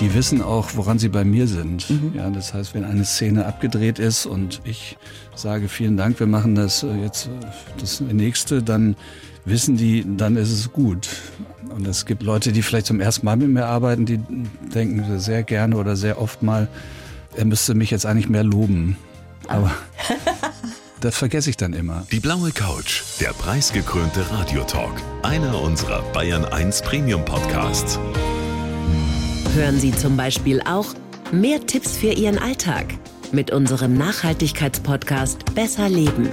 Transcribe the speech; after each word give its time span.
die 0.00 0.14
wissen 0.14 0.42
auch, 0.42 0.70
woran 0.74 0.98
sie 0.98 1.08
bei 1.08 1.24
mir 1.24 1.48
sind. 1.48 1.90
Mhm. 1.90 2.12
Ja, 2.14 2.30
das 2.30 2.54
heißt, 2.54 2.74
wenn 2.74 2.84
eine 2.84 3.04
Szene 3.04 3.46
abgedreht 3.46 3.98
ist 3.98 4.26
und 4.26 4.60
ich 4.64 4.96
sage 5.34 5.68
vielen 5.68 5.96
Dank, 5.96 6.20
wir 6.20 6.26
machen 6.26 6.54
das 6.54 6.82
äh, 6.82 6.94
jetzt 7.02 7.26
äh, 7.26 7.30
das 7.80 8.00
nächste, 8.00 8.62
dann 8.62 8.96
wissen 9.44 9.76
die, 9.76 10.04
dann 10.16 10.36
ist 10.36 10.52
es 10.52 10.72
gut. 10.72 11.08
Und 11.74 11.86
es 11.86 12.06
gibt 12.06 12.22
Leute, 12.22 12.52
die 12.52 12.62
vielleicht 12.62 12.86
zum 12.86 13.00
ersten 13.00 13.26
Mal 13.26 13.36
mit 13.36 13.48
mir 13.48 13.66
arbeiten, 13.66 14.06
die 14.06 14.20
denken 14.74 15.18
sehr 15.18 15.42
gerne 15.42 15.76
oder 15.76 15.96
sehr 15.96 16.20
oft 16.20 16.42
mal, 16.42 16.68
er 17.36 17.44
müsste 17.44 17.74
mich 17.74 17.90
jetzt 17.90 18.06
eigentlich 18.06 18.28
mehr 18.28 18.44
loben. 18.44 18.96
Aber 19.48 19.70
das 21.00 21.16
vergesse 21.16 21.50
ich 21.50 21.56
dann 21.56 21.72
immer. 21.72 22.06
Die 22.10 22.20
blaue 22.20 22.52
Couch, 22.52 23.02
der 23.20 23.30
preisgekrönte 23.30 24.30
Radiotalk. 24.30 25.02
Einer 25.22 25.60
unserer 25.60 26.02
Bayern 26.12 26.44
1 26.44 26.82
Premium 26.82 27.24
Podcasts. 27.24 27.98
Hören 29.54 29.80
Sie 29.80 29.92
zum 29.92 30.16
Beispiel 30.16 30.60
auch 30.62 30.86
mehr 31.32 31.66
Tipps 31.66 31.96
für 31.96 32.12
Ihren 32.12 32.38
Alltag 32.38 32.86
mit 33.32 33.50
unserem 33.50 33.96
Nachhaltigkeitspodcast 33.96 35.54
Besser 35.54 35.88
Leben. 35.88 36.28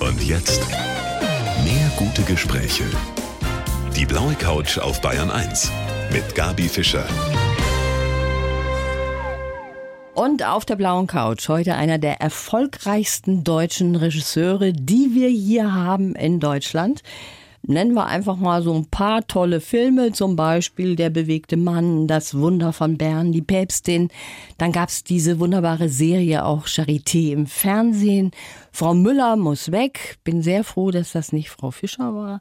Und 0.00 0.22
jetzt 0.22 0.60
mehr 1.64 1.90
gute 1.96 2.22
Gespräche. 2.22 2.84
Die 3.96 4.06
blaue 4.06 4.34
Couch 4.34 4.78
auf 4.78 5.00
Bayern 5.00 5.30
1 5.30 5.70
mit 6.12 6.34
Gabi 6.34 6.68
Fischer. 6.68 7.04
Und 10.14 10.44
auf 10.44 10.64
der 10.64 10.76
blauen 10.76 11.06
Couch 11.06 11.48
heute 11.48 11.74
einer 11.74 11.98
der 11.98 12.20
erfolgreichsten 12.20 13.44
deutschen 13.44 13.96
Regisseure, 13.96 14.72
die 14.72 15.10
wir 15.14 15.28
hier 15.28 15.72
haben 15.72 16.14
in 16.14 16.40
Deutschland. 16.40 17.02
Nennen 17.62 17.92
wir 17.94 18.06
einfach 18.06 18.36
mal 18.36 18.62
so 18.62 18.74
ein 18.74 18.86
paar 18.86 19.26
tolle 19.26 19.60
Filme, 19.60 20.12
zum 20.12 20.34
Beispiel 20.34 20.96
Der 20.96 21.10
bewegte 21.10 21.56
Mann, 21.56 22.06
Das 22.06 22.36
Wunder 22.36 22.72
von 22.72 22.96
Bern, 22.96 23.32
Die 23.32 23.42
Päpstin. 23.42 24.08
Dann 24.58 24.72
gab's 24.72 25.04
diese 25.04 25.38
wunderbare 25.38 25.88
Serie 25.88 26.44
auch 26.44 26.66
Charité 26.66 27.32
im 27.32 27.46
Fernsehen. 27.46 28.30
Frau 28.72 28.94
Müller 28.94 29.36
muss 29.36 29.70
weg. 29.70 30.18
Bin 30.24 30.42
sehr 30.42 30.64
froh, 30.64 30.90
dass 30.90 31.12
das 31.12 31.32
nicht 31.32 31.50
Frau 31.50 31.70
Fischer 31.70 32.14
war. 32.14 32.40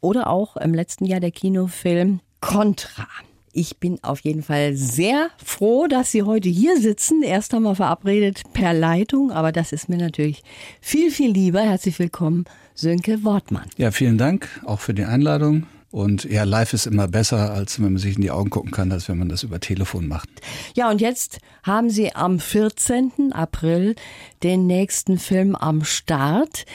Oder 0.00 0.28
auch 0.28 0.56
im 0.56 0.74
letzten 0.74 1.04
Jahr 1.04 1.20
der 1.20 1.30
Kinofilm 1.30 2.20
Contra. 2.40 3.06
Ich 3.52 3.78
bin 3.78 3.98
auf 4.02 4.20
jeden 4.20 4.42
Fall 4.42 4.74
sehr 4.74 5.30
froh, 5.44 5.88
dass 5.88 6.12
Sie 6.12 6.22
heute 6.22 6.48
hier 6.48 6.80
sitzen. 6.80 7.22
Erst 7.22 7.52
einmal 7.54 7.74
verabredet 7.74 8.42
per 8.52 8.72
Leitung, 8.72 9.32
aber 9.32 9.52
das 9.52 9.72
ist 9.72 9.88
mir 9.88 9.96
natürlich 9.96 10.42
viel, 10.80 11.10
viel 11.10 11.32
lieber. 11.32 11.60
Herzlich 11.60 11.98
willkommen, 11.98 12.44
Sönke 12.78 13.24
Wortmann. 13.24 13.64
Ja, 13.76 13.90
vielen 13.90 14.18
Dank 14.18 14.48
auch 14.64 14.78
für 14.78 14.94
die 14.94 15.04
Einladung. 15.04 15.66
Und 15.90 16.24
ja, 16.24 16.44
live 16.44 16.74
ist 16.74 16.86
immer 16.86 17.08
besser, 17.08 17.52
als 17.52 17.78
wenn 17.80 17.92
man 17.92 17.98
sich 17.98 18.14
in 18.14 18.22
die 18.22 18.30
Augen 18.30 18.50
gucken 18.50 18.70
kann, 18.70 18.92
als 18.92 19.08
wenn 19.08 19.18
man 19.18 19.28
das 19.28 19.42
über 19.42 19.58
Telefon 19.58 20.06
macht. 20.06 20.28
Ja, 20.76 20.88
und 20.88 21.00
jetzt 21.00 21.38
haben 21.64 21.90
Sie 21.90 22.14
am 22.14 22.38
14. 22.38 23.32
April 23.32 23.96
den 24.44 24.68
nächsten 24.68 25.18
Film 25.18 25.56
am 25.56 25.82
Start. 25.82 26.66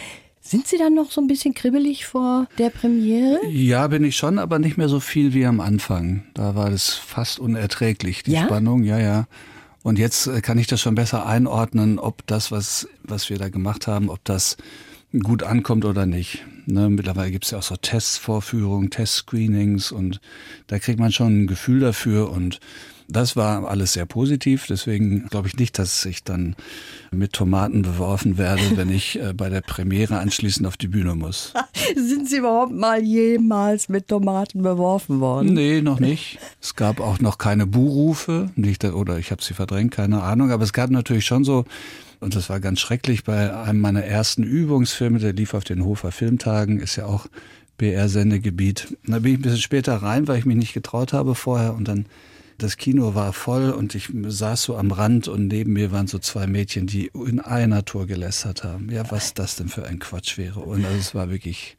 Sind 0.41 0.67
Sie 0.67 0.77
dann 0.77 0.93
noch 0.93 1.09
so 1.09 1.21
ein 1.21 1.27
bisschen 1.27 1.53
kribbelig 1.53 2.05
vor 2.05 2.47
der 2.57 2.69
Premiere? 2.69 3.39
Ja, 3.47 3.87
bin 3.87 4.03
ich 4.03 4.17
schon, 4.17 4.39
aber 4.39 4.59
nicht 4.59 4.77
mehr 4.77 4.89
so 4.89 4.99
viel 4.99 5.33
wie 5.33 5.45
am 5.45 5.61
Anfang. 5.61 6.23
Da 6.33 6.53
war 6.53 6.69
das 6.69 6.89
fast 6.89 7.39
unerträglich, 7.39 8.23
die 8.23 8.33
ja? 8.33 8.43
Spannung, 8.43 8.83
ja, 8.83 8.99
ja. 8.99 9.27
Und 9.83 9.99
jetzt 9.99 10.27
äh, 10.27 10.41
kann 10.41 10.57
ich 10.57 10.67
das 10.67 10.81
schon 10.81 10.95
besser 10.95 11.25
einordnen, 11.25 11.97
ob 11.97 12.27
das, 12.27 12.51
was, 12.51 12.89
was 13.03 13.29
wir 13.29 13.37
da 13.37 13.47
gemacht 13.47 13.87
haben, 13.87 14.09
ob 14.09 14.21
das 14.25 14.57
gut 15.21 15.43
ankommt 15.43 15.85
oder 15.85 16.05
nicht. 16.05 16.45
Ne, 16.65 16.89
mittlerweile 16.89 17.31
gibt 17.31 17.45
es 17.45 17.51
ja 17.51 17.59
auch 17.59 17.63
so 17.63 17.75
Testvorführungen, 17.75 18.89
Testscreenings 18.89 19.91
und 19.91 20.21
da 20.67 20.79
kriegt 20.79 20.99
man 20.99 21.11
schon 21.11 21.43
ein 21.43 21.47
Gefühl 21.47 21.81
dafür 21.81 22.31
und 22.31 22.59
das 23.09 23.35
war 23.35 23.67
alles 23.67 23.93
sehr 23.93 24.05
positiv. 24.05 24.65
Deswegen 24.67 25.27
glaube 25.27 25.47
ich 25.47 25.57
nicht, 25.57 25.77
dass 25.77 26.05
ich 26.05 26.23
dann 26.23 26.55
mit 27.11 27.33
Tomaten 27.33 27.81
beworfen 27.81 28.37
werde, 28.37 28.61
wenn 28.75 28.89
ich 28.89 29.19
äh, 29.19 29.33
bei 29.33 29.49
der 29.49 29.61
Premiere 29.61 30.19
anschließend 30.19 30.65
auf 30.65 30.77
die 30.77 30.87
Bühne 30.87 31.15
muss. 31.15 31.53
Sind 31.95 32.29
Sie 32.29 32.37
überhaupt 32.37 32.71
mal 32.71 33.03
jemals 33.03 33.89
mit 33.89 34.07
Tomaten 34.07 34.63
beworfen 34.63 35.19
worden? 35.19 35.53
Nee, 35.53 35.81
noch 35.81 35.99
nicht. 35.99 36.39
Es 36.61 36.75
gab 36.75 36.99
auch 36.99 37.19
noch 37.19 37.37
keine 37.37 37.67
Buhrufe, 37.67 38.51
nicht, 38.55 38.83
oder 38.85 39.19
ich 39.19 39.31
habe 39.31 39.43
sie 39.43 39.53
verdrängt, 39.53 39.91
keine 39.91 40.23
Ahnung. 40.23 40.51
Aber 40.51 40.63
es 40.63 40.73
gab 40.73 40.89
natürlich 40.89 41.25
schon 41.25 41.43
so 41.43 41.65
und 42.23 42.35
das 42.35 42.49
war 42.49 42.59
ganz 42.59 42.79
schrecklich 42.79 43.23
bei 43.23 43.55
einem 43.55 43.81
meiner 43.81 44.03
ersten 44.03 44.43
Übungsfilme, 44.43 45.19
der 45.19 45.33
lief 45.33 45.53
auf 45.53 45.63
den 45.63 45.83
Hofer 45.83 46.11
Filmtagen, 46.11 46.79
ist 46.79 46.95
ja 46.95 47.05
auch 47.05 47.27
BR-Sendegebiet. 47.77 48.97
Da 49.05 49.19
bin 49.19 49.33
ich 49.33 49.39
ein 49.39 49.41
bisschen 49.43 49.61
später 49.61 49.95
rein, 49.97 50.27
weil 50.27 50.39
ich 50.39 50.45
mich 50.45 50.57
nicht 50.57 50.73
getraut 50.73 51.13
habe 51.13 51.35
vorher 51.35 51.73
und 51.73 51.87
dann 51.87 52.05
das 52.57 52.77
Kino 52.77 53.15
war 53.15 53.33
voll 53.33 53.71
und 53.71 53.95
ich 53.95 54.09
saß 54.13 54.63
so 54.63 54.77
am 54.77 54.91
Rand 54.91 55.27
und 55.27 55.47
neben 55.47 55.73
mir 55.73 55.91
waren 55.91 56.07
so 56.07 56.19
zwei 56.19 56.47
Mädchen, 56.47 56.87
die 56.87 57.07
in 57.07 57.39
einer 57.39 57.83
Tour 57.83 58.07
gelästert 58.07 58.63
haben. 58.63 58.89
Ja, 58.89 59.09
was 59.11 59.33
das 59.33 59.55
denn 59.55 59.69
für 59.69 59.85
ein 59.85 59.99
Quatsch 59.99 60.37
wäre. 60.37 60.61
Und 60.61 60.85
also 60.85 60.97
es 60.97 61.15
war 61.15 61.29
wirklich 61.29 61.75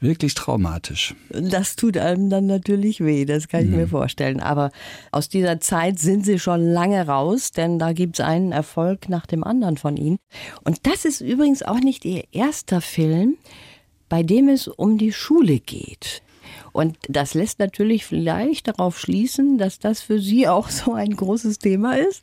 wirklich 0.00 0.34
traumatisch. 0.34 1.14
Das 1.30 1.76
tut 1.76 1.96
einem 1.96 2.30
dann 2.30 2.46
natürlich 2.46 3.00
weh, 3.00 3.24
das 3.24 3.48
kann 3.48 3.64
ich 3.64 3.70
mhm. 3.70 3.76
mir 3.76 3.88
vorstellen. 3.88 4.40
Aber 4.40 4.70
aus 5.10 5.28
dieser 5.28 5.60
Zeit 5.60 5.98
sind 5.98 6.24
Sie 6.24 6.38
schon 6.38 6.60
lange 6.60 7.06
raus, 7.06 7.50
denn 7.50 7.78
da 7.78 7.92
gibt 7.92 8.18
es 8.18 8.24
einen 8.24 8.52
Erfolg 8.52 9.08
nach 9.08 9.26
dem 9.26 9.44
anderen 9.44 9.76
von 9.76 9.96
Ihnen. 9.96 10.18
Und 10.64 10.86
das 10.86 11.04
ist 11.04 11.20
übrigens 11.20 11.62
auch 11.62 11.80
nicht 11.80 12.04
Ihr 12.04 12.24
erster 12.32 12.80
Film, 12.80 13.36
bei 14.08 14.22
dem 14.22 14.48
es 14.48 14.68
um 14.68 14.98
die 14.98 15.12
Schule 15.12 15.58
geht. 15.58 16.22
Und 16.72 16.96
das 17.08 17.34
lässt 17.34 17.58
natürlich 17.58 18.06
vielleicht 18.06 18.68
darauf 18.68 18.98
schließen, 18.98 19.58
dass 19.58 19.78
das 19.78 20.00
für 20.00 20.20
Sie 20.20 20.48
auch 20.48 20.68
so 20.68 20.94
ein 20.94 21.16
großes 21.16 21.58
Thema 21.58 21.98
ist. 21.98 22.22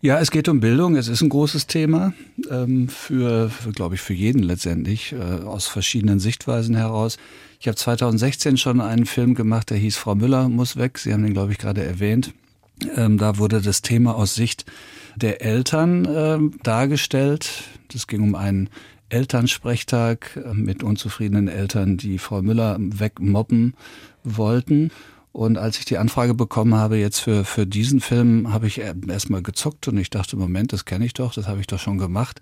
Ja, 0.00 0.20
es 0.20 0.30
geht 0.30 0.48
um 0.48 0.60
Bildung. 0.60 0.94
Es 0.94 1.08
ist 1.08 1.22
ein 1.22 1.28
großes 1.28 1.66
Thema 1.66 2.12
ähm, 2.50 2.88
für, 2.88 3.50
für 3.50 3.72
glaube 3.72 3.96
ich, 3.96 4.00
für 4.00 4.14
jeden 4.14 4.44
letztendlich 4.44 5.12
äh, 5.12 5.16
aus 5.16 5.66
verschiedenen 5.66 6.20
Sichtweisen 6.20 6.76
heraus. 6.76 7.18
Ich 7.58 7.66
habe 7.66 7.74
2016 7.74 8.58
schon 8.58 8.80
einen 8.80 9.06
Film 9.06 9.34
gemacht, 9.34 9.70
der 9.70 9.76
hieß 9.78 9.96
Frau 9.96 10.14
Müller 10.14 10.48
muss 10.48 10.76
weg. 10.76 10.98
Sie 10.98 11.12
haben 11.12 11.24
den, 11.24 11.32
glaube 11.32 11.50
ich, 11.50 11.58
gerade 11.58 11.82
erwähnt. 11.82 12.32
Ähm, 12.94 13.18
da 13.18 13.38
wurde 13.38 13.60
das 13.60 13.82
Thema 13.82 14.14
aus 14.14 14.36
Sicht 14.36 14.66
der 15.16 15.42
Eltern 15.42 16.04
äh, 16.04 16.38
dargestellt. 16.62 17.64
Das 17.92 18.06
ging 18.06 18.22
um 18.22 18.36
einen 18.36 18.70
Elternsprechtag 19.08 20.36
äh, 20.36 20.54
mit 20.54 20.84
unzufriedenen 20.84 21.48
Eltern, 21.48 21.96
die 21.96 22.18
Frau 22.18 22.40
Müller 22.40 22.76
wegmobben 22.78 23.74
wollten. 24.22 24.92
Und 25.38 25.56
als 25.56 25.78
ich 25.78 25.84
die 25.84 25.98
Anfrage 25.98 26.34
bekommen 26.34 26.74
habe 26.74 26.96
jetzt 26.96 27.20
für, 27.20 27.44
für 27.44 27.64
diesen 27.64 28.00
Film, 28.00 28.52
habe 28.52 28.66
ich 28.66 28.80
erstmal 28.80 29.40
gezuckt 29.40 29.86
und 29.86 29.96
ich 29.96 30.10
dachte, 30.10 30.36
Moment, 30.36 30.72
das 30.72 30.84
kenne 30.84 31.06
ich 31.06 31.14
doch, 31.14 31.32
das 31.32 31.46
habe 31.46 31.60
ich 31.60 31.68
doch 31.68 31.78
schon 31.78 31.96
gemacht. 31.96 32.40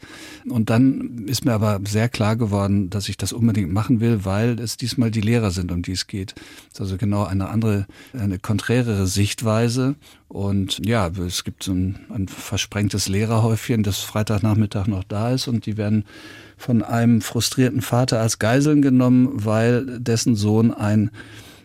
Und 0.49 0.71
dann 0.71 1.27
ist 1.27 1.45
mir 1.45 1.53
aber 1.53 1.79
sehr 1.87 2.09
klar 2.09 2.37
geworden, 2.37 2.89
dass 2.89 3.11
ich 3.11 3.19
das 3.19 3.35
unbedingt 3.35 3.71
machen 3.71 4.01
will, 4.01 4.25
weil 4.25 4.59
es 4.59 4.79
diesmal 4.79 5.11
die 5.11 5.21
Lehrer 5.21 5.51
sind, 5.51 5.73
um 5.73 5.83
die 5.83 5.93
es 5.93 6.07
geht. 6.07 6.37
Das 6.37 6.73
ist 6.73 6.81
also 6.81 6.97
genau 6.97 7.25
eine 7.25 7.51
andere, 7.51 7.87
eine 8.15 8.39
konträrere 8.39 9.07
Sichtweise. 9.07 9.97
Und 10.29 10.81
ja, 10.83 11.09
es 11.09 11.45
gibt 11.45 11.65
so 11.65 11.73
ein, 11.73 11.99
ein 12.09 12.29
versprengtes 12.29 13.11
Lehrerhäufchen, 13.11 13.83
das 13.83 13.99
Freitagnachmittag 13.99 14.87
noch 14.87 15.05
da 15.05 15.33
ist 15.33 15.49
und 15.49 15.67
die 15.67 15.77
werden 15.77 16.07
von 16.57 16.83
einem 16.83 17.21
frustrierten 17.21 17.83
Vater 17.83 18.23
als 18.23 18.39
Geiseln 18.39 18.81
genommen, 18.81 19.29
weil 19.35 20.01
dessen 20.01 20.35
Sohn 20.35 20.73
ein 20.73 21.11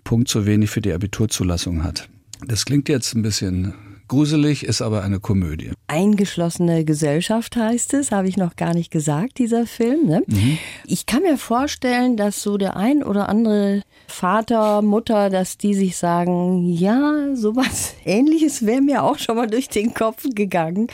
Punkt 0.03 0.27
zu 0.27 0.45
wenig 0.45 0.69
für 0.69 0.81
die 0.81 0.93
Abiturzulassung 0.93 1.83
hat. 1.83 2.09
Das 2.45 2.65
klingt 2.65 2.89
jetzt 2.89 3.13
ein 3.13 3.21
bisschen 3.21 3.73
gruselig, 4.11 4.65
ist 4.65 4.81
aber 4.81 5.03
eine 5.03 5.21
Komödie. 5.21 5.71
Eingeschlossene 5.87 6.83
Gesellschaft 6.83 7.55
heißt 7.55 7.93
es, 7.93 8.11
habe 8.11 8.27
ich 8.27 8.35
noch 8.35 8.57
gar 8.57 8.73
nicht 8.73 8.91
gesagt, 8.91 9.39
dieser 9.39 9.65
Film. 9.65 10.05
Ne? 10.05 10.21
Mhm. 10.27 10.57
Ich 10.85 11.05
kann 11.05 11.23
mir 11.23 11.37
vorstellen, 11.37 12.17
dass 12.17 12.43
so 12.43 12.57
der 12.57 12.75
ein 12.75 13.03
oder 13.03 13.29
andere 13.29 13.83
Vater, 14.07 14.81
Mutter, 14.81 15.29
dass 15.29 15.57
die 15.57 15.73
sich 15.73 15.95
sagen, 15.95 16.73
ja, 16.73 17.33
sowas 17.35 17.95
ähnliches 18.05 18.65
wäre 18.65 18.81
mir 18.81 19.03
auch 19.03 19.17
schon 19.17 19.37
mal 19.37 19.47
durch 19.47 19.69
den 19.69 19.93
Kopf 19.93 20.25
gegangen. 20.35 20.87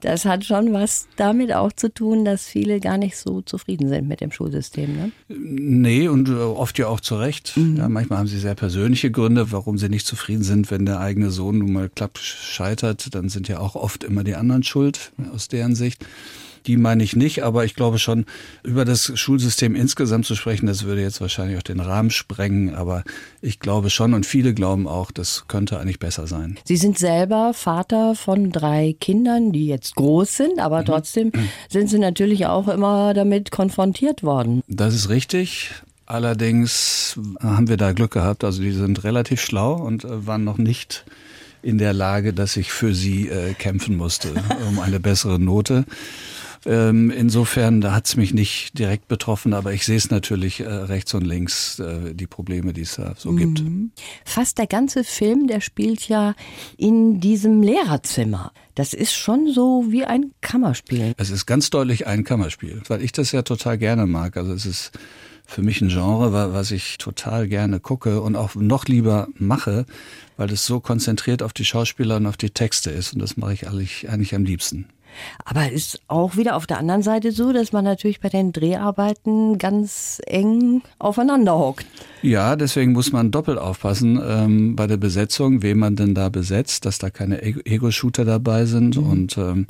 Das 0.00 0.24
hat 0.24 0.46
schon 0.46 0.72
was 0.72 1.08
damit 1.16 1.52
auch 1.52 1.72
zu 1.72 1.92
tun, 1.92 2.24
dass 2.24 2.46
viele 2.46 2.80
gar 2.80 2.96
nicht 2.96 3.18
so 3.18 3.42
zufrieden 3.42 3.88
sind 3.88 4.08
mit 4.08 4.22
dem 4.22 4.32
Schulsystem. 4.32 4.96
Ne? 4.96 5.12
Nee, 5.28 6.08
und 6.08 6.30
äh, 6.30 6.32
oft 6.32 6.78
ja 6.78 6.88
auch 6.88 7.00
zu 7.00 7.16
Recht. 7.16 7.54
Mhm. 7.54 7.76
Ja, 7.76 7.90
manchmal 7.90 8.20
haben 8.20 8.28
sie 8.28 8.38
sehr 8.38 8.54
persönliche 8.54 9.10
Gründe, 9.10 9.52
warum 9.52 9.76
sie 9.76 9.90
nicht 9.90 10.06
zufrieden 10.06 10.42
sind, 10.42 10.70
wenn 10.70 10.86
der 10.86 11.00
eigene 11.00 11.30
Sohn 11.30 11.58
nun 11.58 11.74
mal 11.74 11.90
klappt, 11.90 12.18
scheitert. 12.62 13.14
Dann 13.14 13.28
sind 13.28 13.48
ja 13.48 13.58
auch 13.58 13.74
oft 13.74 14.04
immer 14.04 14.24
die 14.24 14.36
anderen 14.36 14.62
schuld 14.62 15.12
aus 15.34 15.48
deren 15.48 15.74
Sicht. 15.74 16.04
Die 16.66 16.76
meine 16.76 17.02
ich 17.02 17.16
nicht, 17.16 17.42
aber 17.42 17.64
ich 17.64 17.74
glaube 17.74 17.98
schon, 17.98 18.24
über 18.62 18.84
das 18.84 19.18
Schulsystem 19.18 19.74
insgesamt 19.74 20.26
zu 20.26 20.36
sprechen, 20.36 20.68
das 20.68 20.84
würde 20.84 21.02
jetzt 21.02 21.20
wahrscheinlich 21.20 21.58
auch 21.58 21.64
den 21.64 21.80
Rahmen 21.80 22.10
sprengen. 22.10 22.76
Aber 22.76 23.02
ich 23.40 23.58
glaube 23.58 23.90
schon 23.90 24.14
und 24.14 24.26
viele 24.26 24.54
glauben 24.54 24.86
auch, 24.86 25.10
das 25.10 25.46
könnte 25.48 25.80
eigentlich 25.80 25.98
besser 25.98 26.28
sein. 26.28 26.56
Sie 26.64 26.76
sind 26.76 26.98
selber 26.98 27.52
Vater 27.52 28.14
von 28.14 28.52
drei 28.52 28.94
Kindern, 29.00 29.50
die 29.50 29.66
jetzt 29.66 29.96
groß 29.96 30.36
sind, 30.36 30.60
aber 30.60 30.82
mhm. 30.82 30.84
trotzdem 30.84 31.32
sind 31.68 31.90
Sie 31.90 31.98
natürlich 31.98 32.46
auch 32.46 32.68
immer 32.68 33.12
damit 33.12 33.50
konfrontiert 33.50 34.22
worden. 34.22 34.62
Das 34.68 34.94
ist 34.94 35.08
richtig. 35.08 35.70
Allerdings 36.06 37.18
haben 37.40 37.68
wir 37.68 37.76
da 37.76 37.92
Glück 37.92 38.12
gehabt. 38.12 38.44
Also 38.44 38.62
die 38.62 38.70
sind 38.70 39.02
relativ 39.02 39.40
schlau 39.40 39.74
und 39.74 40.04
äh, 40.04 40.26
waren 40.26 40.44
noch 40.44 40.58
nicht 40.58 41.04
in 41.62 41.78
der 41.78 41.92
Lage, 41.92 42.32
dass 42.32 42.56
ich 42.56 42.72
für 42.72 42.94
sie 42.94 43.28
äh, 43.28 43.54
kämpfen 43.54 43.96
musste 43.96 44.34
um 44.68 44.78
eine 44.78 45.00
bessere 45.00 45.38
Note. 45.38 45.84
Ähm, 46.64 47.10
insofern, 47.10 47.80
da 47.80 47.92
hat 47.92 48.06
es 48.06 48.16
mich 48.16 48.32
nicht 48.32 48.78
direkt 48.78 49.08
betroffen, 49.08 49.52
aber 49.52 49.72
ich 49.72 49.84
sehe 49.84 49.96
es 49.96 50.10
natürlich 50.10 50.60
äh, 50.60 50.68
rechts 50.68 51.12
und 51.14 51.22
links, 51.22 51.80
äh, 51.80 52.14
die 52.14 52.28
Probleme, 52.28 52.72
die 52.72 52.82
es 52.82 52.94
da 52.94 53.14
so 53.16 53.32
mhm. 53.32 53.36
gibt. 53.36 53.62
Fast 54.24 54.58
der 54.58 54.68
ganze 54.68 55.02
Film, 55.02 55.48
der 55.48 55.60
spielt 55.60 56.08
ja 56.08 56.34
in 56.76 57.20
diesem 57.20 57.62
Lehrerzimmer. 57.62 58.52
Das 58.76 58.94
ist 58.94 59.12
schon 59.12 59.52
so 59.52 59.86
wie 59.88 60.04
ein 60.04 60.32
Kammerspiel. 60.40 61.14
Es 61.16 61.30
ist 61.30 61.46
ganz 61.46 61.70
deutlich 61.70 62.06
ein 62.06 62.22
Kammerspiel, 62.22 62.80
weil 62.86 63.02
ich 63.02 63.12
das 63.12 63.32
ja 63.32 63.42
total 63.42 63.76
gerne 63.76 64.06
mag. 64.06 64.36
Also 64.36 64.52
es 64.52 64.64
ist 64.64 64.92
für 65.52 65.62
mich 65.62 65.80
ein 65.82 65.88
Genre, 65.88 66.32
was 66.32 66.70
ich 66.70 66.98
total 66.98 67.46
gerne 67.46 67.78
gucke 67.78 68.22
und 68.22 68.36
auch 68.36 68.54
noch 68.54 68.86
lieber 68.86 69.28
mache, 69.38 69.84
weil 70.36 70.50
es 70.50 70.64
so 70.64 70.80
konzentriert 70.80 71.42
auf 71.42 71.52
die 71.52 71.64
Schauspieler 71.64 72.16
und 72.16 72.26
auf 72.26 72.38
die 72.38 72.50
Texte 72.50 72.90
ist. 72.90 73.12
Und 73.12 73.20
das 73.20 73.36
mache 73.36 73.52
ich 73.52 73.68
eigentlich, 73.68 74.08
eigentlich 74.08 74.34
am 74.34 74.44
liebsten. 74.44 74.86
Aber 75.44 75.70
ist 75.70 76.00
auch 76.08 76.36
wieder 76.36 76.56
auf 76.56 76.66
der 76.66 76.78
anderen 76.78 77.02
Seite 77.02 77.32
so, 77.32 77.52
dass 77.52 77.72
man 77.72 77.84
natürlich 77.84 78.20
bei 78.20 78.28
den 78.28 78.52
Dreharbeiten 78.52 79.58
ganz 79.58 80.20
eng 80.26 80.82
aufeinander 80.98 81.58
hockt. 81.58 81.86
Ja, 82.22 82.54
deswegen 82.54 82.92
muss 82.92 83.10
man 83.10 83.32
doppelt 83.32 83.58
aufpassen 83.58 84.20
ähm, 84.24 84.76
bei 84.76 84.86
der 84.86 84.96
Besetzung, 84.96 85.62
wen 85.62 85.78
man 85.78 85.96
denn 85.96 86.14
da 86.14 86.28
besetzt, 86.28 86.84
dass 86.84 86.98
da 86.98 87.10
keine 87.10 87.42
Ego-Shooter 87.42 88.24
dabei 88.24 88.64
sind. 88.64 88.96
Mhm. 88.96 89.10
Und 89.10 89.38
ähm, 89.38 89.66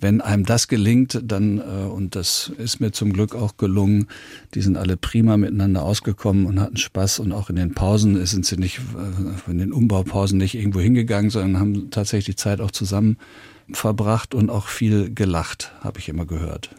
wenn 0.00 0.20
einem 0.20 0.44
das 0.44 0.66
gelingt, 0.66 1.20
dann, 1.22 1.58
äh, 1.58 1.86
und 1.86 2.16
das 2.16 2.50
ist 2.58 2.80
mir 2.80 2.90
zum 2.90 3.12
Glück 3.12 3.36
auch 3.36 3.56
gelungen, 3.56 4.08
die 4.54 4.62
sind 4.62 4.76
alle 4.76 4.96
prima 4.96 5.36
miteinander 5.36 5.82
ausgekommen 5.82 6.46
und 6.46 6.58
hatten 6.60 6.76
Spaß. 6.76 7.20
Und 7.20 7.30
auch 7.30 7.48
in 7.50 7.56
den 7.56 7.72
Pausen 7.72 8.26
sind 8.26 8.44
sie 8.44 8.56
nicht, 8.56 8.80
äh, 9.46 9.50
in 9.50 9.58
den 9.58 9.72
Umbaupausen 9.72 10.38
nicht 10.38 10.56
irgendwo 10.56 10.80
hingegangen, 10.80 11.30
sondern 11.30 11.60
haben 11.60 11.90
tatsächlich 11.90 12.34
die 12.34 12.42
Zeit 12.42 12.60
auch 12.60 12.72
zusammen 12.72 13.16
verbracht 13.72 14.34
und 14.34 14.50
auch 14.50 14.66
viel 14.66 15.14
gelacht, 15.14 15.72
habe 15.82 15.98
ich 15.98 16.08
immer 16.08 16.26
gehört. 16.26 16.70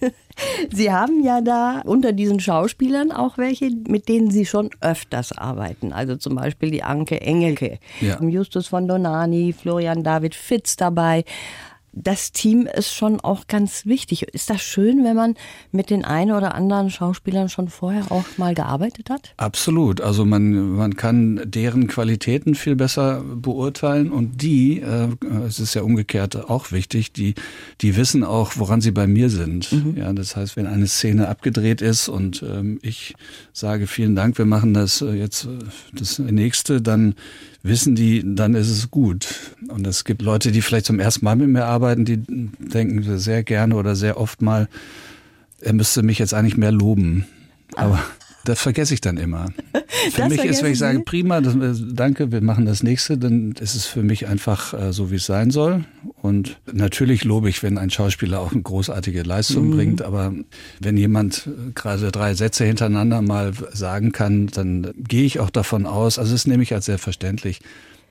Sie 0.72 0.90
haben 0.90 1.22
ja 1.22 1.40
da 1.40 1.82
unter 1.84 2.12
diesen 2.12 2.40
Schauspielern 2.40 3.12
auch 3.12 3.38
welche, 3.38 3.70
mit 3.70 4.08
denen 4.08 4.30
Sie 4.30 4.46
schon 4.46 4.70
öfters 4.80 5.32
arbeiten. 5.32 5.92
Also 5.92 6.16
zum 6.16 6.34
Beispiel 6.34 6.70
die 6.70 6.82
Anke 6.82 7.20
Engelke, 7.20 7.78
ja. 8.00 8.20
Justus 8.22 8.68
von 8.68 8.88
Donani, 8.88 9.52
Florian 9.52 10.02
David 10.02 10.34
Fitz 10.34 10.76
dabei 10.76 11.24
das 11.92 12.32
Team 12.32 12.66
ist 12.66 12.92
schon 12.92 13.20
auch 13.20 13.46
ganz 13.46 13.84
wichtig. 13.84 14.22
Ist 14.22 14.48
das 14.48 14.62
schön, 14.62 15.04
wenn 15.04 15.14
man 15.14 15.34
mit 15.70 15.90
den 15.90 16.04
einen 16.04 16.32
oder 16.32 16.54
anderen 16.54 16.90
Schauspielern 16.90 17.48
schon 17.48 17.68
vorher 17.68 18.10
auch 18.10 18.24
mal 18.38 18.54
gearbeitet 18.54 19.10
hat? 19.10 19.34
Absolut. 19.36 20.00
Also 20.00 20.24
man, 20.24 20.70
man 20.72 20.96
kann 20.96 21.42
deren 21.44 21.88
Qualitäten 21.88 22.54
viel 22.54 22.76
besser 22.76 23.22
beurteilen 23.22 24.10
und 24.10 24.42
die, 24.42 24.80
äh, 24.80 25.08
es 25.46 25.60
ist 25.60 25.74
ja 25.74 25.82
umgekehrt 25.82 26.48
auch 26.48 26.72
wichtig, 26.72 27.12
die, 27.12 27.34
die 27.82 27.96
wissen 27.96 28.24
auch, 28.24 28.52
woran 28.56 28.80
sie 28.80 28.90
bei 28.90 29.06
mir 29.06 29.28
sind. 29.28 29.70
Mhm. 29.72 29.96
Ja, 29.96 30.12
das 30.12 30.34
heißt, 30.34 30.56
wenn 30.56 30.66
eine 30.66 30.86
Szene 30.86 31.28
abgedreht 31.28 31.82
ist 31.82 32.08
und 32.08 32.42
ähm, 32.42 32.78
ich 32.82 33.14
sage 33.52 33.86
vielen 33.86 34.16
Dank, 34.16 34.38
wir 34.38 34.46
machen 34.46 34.72
das 34.72 35.02
äh, 35.02 35.12
jetzt 35.12 35.44
äh, 35.44 35.58
das 35.92 36.18
nächste, 36.18 36.80
dann 36.80 37.14
wissen 37.62 37.94
die, 37.94 38.22
dann 38.24 38.54
ist 38.54 38.70
es 38.70 38.90
gut. 38.90 39.56
Und 39.68 39.86
es 39.86 40.04
gibt 40.04 40.22
Leute, 40.22 40.52
die 40.52 40.62
vielleicht 40.62 40.86
zum 40.86 41.00
ersten 41.00 41.24
Mal 41.24 41.36
mit 41.36 41.48
mir 41.48 41.64
arbeiten, 41.64 42.04
die 42.04 42.18
denken 42.18 43.18
sehr 43.18 43.42
gerne 43.44 43.76
oder 43.76 43.94
sehr 43.96 44.18
oft 44.18 44.42
mal, 44.42 44.68
er 45.60 45.72
müsste 45.72 46.02
mich 46.02 46.18
jetzt 46.18 46.34
eigentlich 46.34 46.56
mehr 46.56 46.72
loben. 46.72 47.26
Aber 47.76 47.96
ah. 47.96 48.04
Das 48.44 48.60
vergesse 48.60 48.94
ich 48.94 49.00
dann 49.00 49.18
immer. 49.18 49.46
Für 50.10 50.22
das 50.22 50.30
mich 50.30 50.44
ist, 50.44 50.62
wenn 50.62 50.72
ich 50.72 50.78
sage, 50.78 51.00
prima, 51.00 51.40
das, 51.40 51.54
äh, 51.54 51.80
danke, 51.92 52.32
wir 52.32 52.40
machen 52.40 52.66
das 52.66 52.82
nächste, 52.82 53.18
dann 53.18 53.52
ist 53.52 53.74
es 53.74 53.86
für 53.86 54.02
mich 54.02 54.26
einfach 54.26 54.74
äh, 54.74 54.92
so, 54.92 55.10
wie 55.10 55.16
es 55.16 55.26
sein 55.26 55.50
soll. 55.50 55.84
Und 56.22 56.60
natürlich 56.72 57.24
lobe 57.24 57.48
ich, 57.48 57.64
wenn 57.64 57.78
ein 57.78 57.90
Schauspieler 57.90 58.40
auch 58.40 58.52
eine 58.52 58.62
großartige 58.62 59.22
Leistung 59.24 59.66
mhm. 59.66 59.70
bringt, 59.72 60.02
aber 60.02 60.32
wenn 60.78 60.96
jemand 60.96 61.48
äh, 61.48 61.72
gerade 61.74 62.12
drei 62.12 62.34
Sätze 62.34 62.64
hintereinander 62.64 63.22
mal 63.22 63.52
sagen 63.72 64.12
kann, 64.12 64.46
dann 64.46 64.92
gehe 64.96 65.24
ich 65.24 65.40
auch 65.40 65.50
davon 65.50 65.84
aus, 65.84 66.20
also 66.20 66.32
das 66.32 66.46
nehme 66.46 66.62
ich 66.62 66.72
als 66.74 66.86
selbstverständlich, 66.86 67.60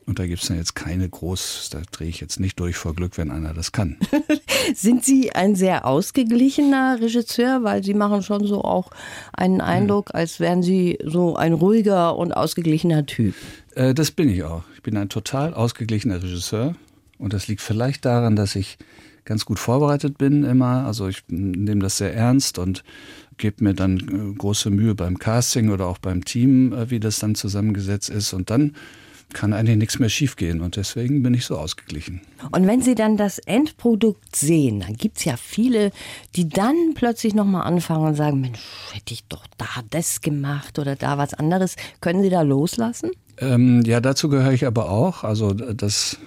und 0.08 0.20
da 0.20 0.26
gibt 0.26 0.42
es 0.42 0.48
dann 0.48 0.58
jetzt 0.58 0.76
keine 0.76 1.08
groß, 1.08 1.70
da 1.72 1.82
drehe 1.92 2.10
ich 2.10 2.20
jetzt 2.20 2.40
nicht 2.40 2.60
durch 2.60 2.76
vor 2.76 2.96
Glück, 2.96 3.18
wenn 3.18 3.32
einer 3.32 3.54
das 3.54 3.72
kann. 3.72 3.98
Sind 4.76 5.06
Sie 5.06 5.32
ein 5.32 5.56
sehr 5.56 5.86
ausgeglichener 5.86 6.98
Regisseur? 7.00 7.64
Weil 7.64 7.84
Sie 7.84 7.94
machen 7.94 8.24
schon 8.24 8.46
so 8.46 8.64
auch 8.64 8.90
einen 9.32 9.62
Eindruck, 9.62 10.14
als 10.14 10.40
wären 10.40 10.64
Sie 10.64 10.98
so 11.06 11.36
ein 11.36 11.54
ruhiger 11.54 12.18
und 12.18 12.34
ausgeglichener 12.34 13.06
Typ. 13.06 13.36
Äh, 13.76 13.94
das 13.94 14.12
bin 14.12 14.28
ich 14.28 14.44
auch. 14.44 14.64
Ich 14.76 14.82
bin 14.82 14.98
ein 14.98 15.08
total 15.08 15.54
ausgeglichener 15.54 16.22
Regisseur. 16.22 16.76
Und 17.22 17.34
das 17.34 17.48
liegt 17.48 17.62
vielleicht 17.62 18.04
daran, 18.06 18.36
dass 18.36 18.56
ich 18.56 18.78
ganz 19.26 19.46
gut 19.46 19.60
vorbereitet 19.60 20.18
bin 20.18 20.44
immer. 20.44 20.86
Also 20.86 21.08
ich 21.08 21.24
nehme 21.28 21.82
das 21.82 21.98
sehr 21.98 22.14
ernst 22.14 22.58
und 22.58 22.84
gebe 23.38 23.64
mir 23.64 23.76
dann 23.76 24.00
äh, 24.00 24.38
große 24.38 24.72
Mühe 24.72 24.96
beim 24.96 25.20
Casting 25.20 25.70
oder 25.70 25.86
auch 25.86 26.00
beim 26.00 26.26
Team, 26.26 26.74
äh, 26.74 26.90
wie 26.90 27.00
das 27.00 27.20
dann 27.20 27.36
zusammengesetzt 27.36 28.10
ist. 28.10 28.34
Und 28.34 28.50
dann 28.50 28.74
kann 29.34 29.54
eigentlich 29.54 29.78
nichts 29.78 30.00
mehr 30.00 30.10
schiefgehen 30.10 30.60
und 30.60 30.76
deswegen 30.76 31.24
bin 31.24 31.34
ich 31.34 31.46
so 31.46 31.58
ausgeglichen. 31.58 32.20
Und 32.52 32.68
wenn 32.68 32.82
Sie 32.82 32.96
dann 32.96 33.16
das 33.16 33.40
Endprodukt 33.40 34.36
sehen, 34.36 34.82
dann 34.82 34.96
gibt 34.96 35.20
es 35.20 35.26
ja 35.26 35.38
viele, 35.38 35.92
die 36.36 36.50
dann 36.50 36.94
plötzlich 36.96 37.34
nochmal 37.34 37.64
anfangen 37.64 38.08
und 38.08 38.16
sagen, 38.16 38.42
Mensch, 38.42 38.60
hätte 38.92 39.14
ich 39.14 39.24
doch 39.30 39.46
da 39.58 39.68
das 39.90 40.20
gemacht 40.20 40.80
oder 40.80 40.98
da 40.98 41.18
was 41.18 41.34
anderes. 41.34 41.78
Können 42.02 42.24
Sie 42.24 42.30
da 42.30 42.42
loslassen? 42.42 43.12
Ähm, 43.38 43.84
ja, 43.86 44.02
dazu 44.02 44.28
gehöre 44.28 44.52
ich 44.52 44.66
aber 44.66 44.90
auch. 44.90 45.24
Also 45.24 45.54
das 45.54 46.18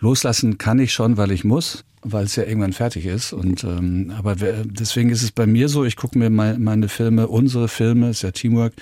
Loslassen 0.00 0.58
kann 0.58 0.78
ich 0.78 0.92
schon, 0.92 1.16
weil 1.16 1.30
ich 1.30 1.44
muss 1.44 1.84
weil 2.02 2.24
es 2.24 2.36
ja 2.36 2.44
irgendwann 2.44 2.72
fertig 2.72 3.06
ist. 3.06 3.32
Und 3.32 3.64
ähm, 3.64 4.12
aber 4.16 4.34
deswegen 4.34 5.10
ist 5.10 5.22
es 5.22 5.32
bei 5.32 5.46
mir 5.46 5.68
so, 5.68 5.84
ich 5.84 5.96
gucke 5.96 6.18
mir 6.18 6.30
meine, 6.30 6.88
Filme, 6.88 7.28
unsere 7.28 7.68
Filme, 7.68 8.10
ist 8.10 8.22
ja 8.22 8.30
Teamwork, 8.30 8.72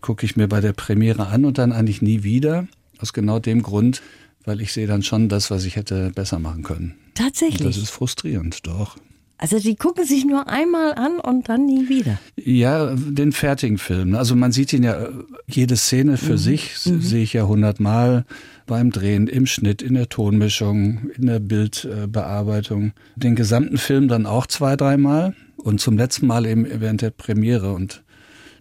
gucke 0.00 0.26
ich 0.26 0.36
mir 0.36 0.48
bei 0.48 0.60
der 0.60 0.72
Premiere 0.72 1.28
an 1.28 1.44
und 1.44 1.58
dann 1.58 1.72
eigentlich 1.72 2.02
nie 2.02 2.22
wieder. 2.22 2.66
Aus 2.98 3.12
genau 3.12 3.38
dem 3.38 3.62
Grund, 3.62 4.02
weil 4.44 4.60
ich 4.60 4.72
sehe 4.72 4.86
dann 4.86 5.02
schon 5.02 5.28
das, 5.28 5.50
was 5.50 5.64
ich 5.64 5.76
hätte 5.76 6.10
besser 6.14 6.38
machen 6.38 6.62
können. 6.62 6.94
Tatsächlich. 7.14 7.60
Und 7.60 7.66
das 7.66 7.76
ist 7.76 7.90
frustrierend, 7.90 8.66
doch. 8.66 8.96
Also 9.38 9.58
die 9.58 9.76
gucken 9.76 10.06
sich 10.06 10.24
nur 10.24 10.48
einmal 10.48 10.94
an 10.94 11.20
und 11.20 11.50
dann 11.50 11.66
nie 11.66 11.90
wieder. 11.90 12.18
Ja, 12.36 12.94
den 12.94 13.32
fertigen 13.32 13.76
Film. 13.76 14.14
Also 14.14 14.34
man 14.34 14.50
sieht 14.50 14.72
ihn 14.72 14.82
ja, 14.82 15.08
jede 15.46 15.76
Szene 15.76 16.16
für 16.16 16.32
mhm. 16.32 16.38
sich 16.38 16.86
mhm. 16.86 17.02
sehe 17.02 17.22
ich 17.22 17.34
ja 17.34 17.46
hundertmal 17.46 18.24
beim 18.66 18.90
Drehen, 18.90 19.26
im 19.26 19.46
Schnitt, 19.46 19.82
in 19.82 19.94
der 19.94 20.08
Tonmischung, 20.08 21.10
in 21.16 21.26
der 21.26 21.40
Bildbearbeitung. 21.40 22.92
Den 23.16 23.36
gesamten 23.36 23.78
Film 23.78 24.08
dann 24.08 24.26
auch 24.26 24.46
zwei, 24.46 24.76
dreimal 24.76 25.34
und 25.56 25.80
zum 25.80 25.96
letzten 25.96 26.26
Mal 26.26 26.46
eben 26.46 26.66
während 26.80 27.02
der 27.02 27.10
Premiere. 27.10 27.72
Und 27.72 28.02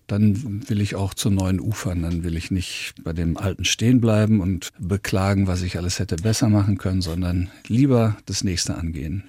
dann 0.07 0.67
will 0.69 0.81
ich 0.81 0.95
auch 0.95 1.13
zu 1.13 1.29
neuen 1.29 1.59
Ufern. 1.59 2.03
Dann 2.03 2.23
will 2.23 2.37
ich 2.37 2.51
nicht 2.51 2.93
bei 3.03 3.13
dem 3.13 3.37
Alten 3.37 3.65
stehen 3.65 4.01
bleiben 4.01 4.39
und 4.41 4.69
beklagen, 4.79 5.47
was 5.47 5.61
ich 5.61 5.77
alles 5.77 5.99
hätte 5.99 6.15
besser 6.17 6.49
machen 6.49 6.77
können, 6.77 7.01
sondern 7.01 7.49
lieber 7.67 8.17
das 8.25 8.43
nächste 8.43 8.75
angehen. 8.75 9.23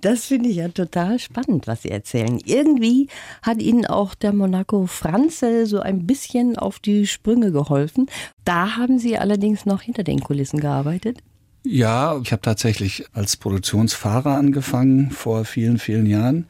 Das 0.00 0.26
finde 0.26 0.48
ich 0.48 0.56
ja 0.56 0.68
total 0.68 1.18
spannend, 1.18 1.66
was 1.66 1.82
Sie 1.82 1.90
erzählen. 1.90 2.38
Irgendwie 2.44 3.08
hat 3.42 3.60
Ihnen 3.60 3.86
auch 3.86 4.14
der 4.14 4.32
Monaco 4.32 4.86
Franze 4.86 5.66
so 5.66 5.80
ein 5.80 6.06
bisschen 6.06 6.56
auf 6.56 6.78
die 6.78 7.06
Sprünge 7.06 7.52
geholfen. 7.52 8.06
Da 8.44 8.76
haben 8.76 8.98
Sie 8.98 9.18
allerdings 9.18 9.66
noch 9.66 9.82
hinter 9.82 10.04
den 10.04 10.20
Kulissen 10.20 10.60
gearbeitet. 10.60 11.18
Ja, 11.66 12.20
ich 12.22 12.32
habe 12.32 12.42
tatsächlich 12.42 13.06
als 13.14 13.38
Produktionsfahrer 13.38 14.36
angefangen 14.36 15.10
vor 15.10 15.46
vielen, 15.46 15.78
vielen 15.78 16.04
Jahren 16.04 16.46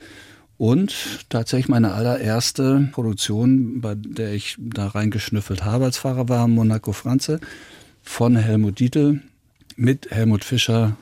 und 0.57 1.27
tatsächlich 1.29 1.69
meine 1.69 1.93
allererste 1.93 2.89
Produktion, 2.93 3.81
bei 3.81 3.95
der 3.97 4.33
ich 4.33 4.57
da 4.59 4.89
reingeschnüffelt 4.89 5.65
habe 5.65 5.85
als 5.85 5.99
Fahrer, 5.99 6.29
war 6.29 6.47
Monaco 6.49 6.93
Franze 6.93 7.41
von 8.03 8.37
Helmut 8.37 8.79
Dietl 8.79 9.21
mit 9.77 10.11
Helmut 10.11 10.45
Fischer, 10.45 10.97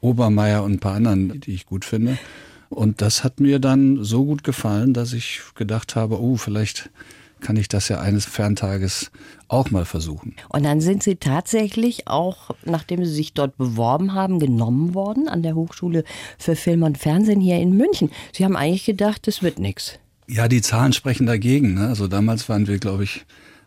Obermeier 0.00 0.62
und 0.64 0.74
ein 0.74 0.78
paar 0.80 0.94
anderen, 0.94 1.40
die 1.40 1.52
ich 1.52 1.66
gut 1.66 1.84
finde. 1.84 2.18
Und 2.70 3.00
das 3.00 3.24
hat 3.24 3.40
mir 3.40 3.58
dann 3.58 4.04
so 4.04 4.24
gut 4.24 4.44
gefallen, 4.44 4.92
dass 4.94 5.12
ich 5.12 5.40
gedacht 5.54 5.96
habe, 5.96 6.20
oh, 6.20 6.36
vielleicht 6.36 6.90
kann 7.40 7.56
ich 7.56 7.68
das 7.68 7.88
ja 7.88 8.00
eines 8.00 8.24
Ferntages 8.24 9.10
auch 9.48 9.70
mal 9.70 9.84
versuchen. 9.84 10.34
Und 10.48 10.64
dann 10.64 10.80
sind 10.80 11.02
Sie 11.02 11.16
tatsächlich 11.16 12.08
auch, 12.08 12.50
nachdem 12.64 13.04
Sie 13.04 13.12
sich 13.12 13.32
dort 13.32 13.56
beworben 13.56 14.14
haben, 14.14 14.38
genommen 14.38 14.94
worden 14.94 15.28
an 15.28 15.42
der 15.42 15.54
Hochschule 15.54 16.04
für 16.38 16.56
Film 16.56 16.82
und 16.82 16.98
Fernsehen 16.98 17.40
hier 17.40 17.58
in 17.58 17.76
München. 17.76 18.10
Sie 18.32 18.44
haben 18.44 18.56
eigentlich 18.56 18.84
gedacht, 18.84 19.26
das 19.26 19.42
wird 19.42 19.58
nichts. 19.58 19.98
Ja, 20.26 20.48
die 20.48 20.60
Zahlen 20.60 20.92
sprechen 20.92 21.26
dagegen. 21.26 21.74
Ne? 21.74 21.88
Also 21.88 22.06
damals 22.06 22.48
waren 22.48 22.66
wir, 22.66 22.78
glaube 22.78 23.04
ich, 23.04 23.24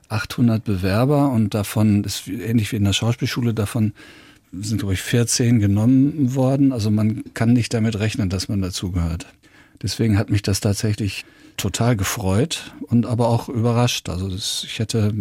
800 0.10 0.64
Bewerber 0.64 1.32
und 1.32 1.54
davon, 1.54 2.04
ist 2.04 2.28
ähnlich 2.28 2.72
wie 2.72 2.76
in 2.76 2.84
der 2.84 2.94
Schauspielschule, 2.94 3.54
davon 3.54 3.94
sind, 4.52 4.80
glaube 4.80 4.94
ich, 4.94 5.02
14 5.02 5.60
genommen 5.60 6.36
worden. 6.36 6.72
Also 6.72 6.92
man 6.92 7.24
kann 7.34 7.54
nicht 7.54 7.74
damit 7.74 7.98
rechnen, 7.98 8.30
dass 8.30 8.50
man 8.50 8.62
dazugehört. 8.62 9.26
Deswegen 9.82 10.18
hat 10.18 10.30
mich 10.30 10.42
das 10.42 10.60
tatsächlich 10.60 11.26
total 11.58 11.96
gefreut 11.96 12.74
und 12.82 13.06
aber 13.06 13.30
auch 13.30 13.50
überrascht. 13.50 14.10
Also 14.10 14.28
das, 14.28 14.64
ich 14.66 14.80
hätte 14.80 15.14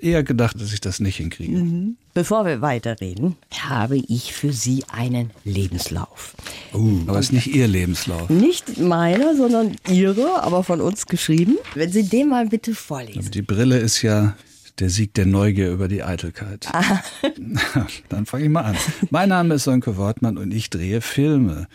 eher 0.00 0.22
gedacht, 0.22 0.60
dass 0.60 0.72
ich 0.72 0.80
das 0.80 1.00
nicht 1.00 1.16
hinkriege. 1.16 1.58
Mhm. 1.58 1.96
Bevor 2.14 2.46
wir 2.46 2.62
weiterreden, 2.62 3.36
habe 3.58 3.96
ich 3.96 4.32
für 4.32 4.52
Sie 4.52 4.84
einen 4.90 5.30
Lebenslauf. 5.44 6.34
Uh, 6.72 7.02
aber 7.06 7.18
es 7.18 7.26
ist 7.26 7.32
nicht 7.32 7.48
Ihr 7.48 7.68
Lebenslauf. 7.68 8.30
Nicht 8.30 8.78
meiner, 8.78 9.36
sondern 9.36 9.76
Ihre, 9.88 10.42
aber 10.42 10.64
von 10.64 10.80
uns 10.80 11.06
geschrieben. 11.06 11.58
Wenn 11.74 11.92
Sie 11.92 12.08
den 12.08 12.28
mal 12.28 12.46
bitte 12.46 12.74
vorlesen. 12.74 13.18
Aber 13.18 13.30
die 13.30 13.42
Brille 13.42 13.78
ist 13.78 14.00
ja 14.02 14.34
der 14.78 14.90
Sieg 14.90 15.14
der 15.14 15.26
Neugier 15.26 15.70
über 15.70 15.88
die 15.88 16.02
Eitelkeit. 16.02 16.68
Ah. 16.72 17.02
Dann 18.08 18.26
fange 18.26 18.44
ich 18.44 18.50
mal 18.50 18.62
an. 18.62 18.76
Mein 19.10 19.28
Name 19.28 19.54
ist 19.54 19.64
Sönke 19.64 19.96
Wortmann 19.96 20.38
und 20.38 20.52
ich 20.52 20.70
drehe 20.70 21.00
Filme. 21.00 21.66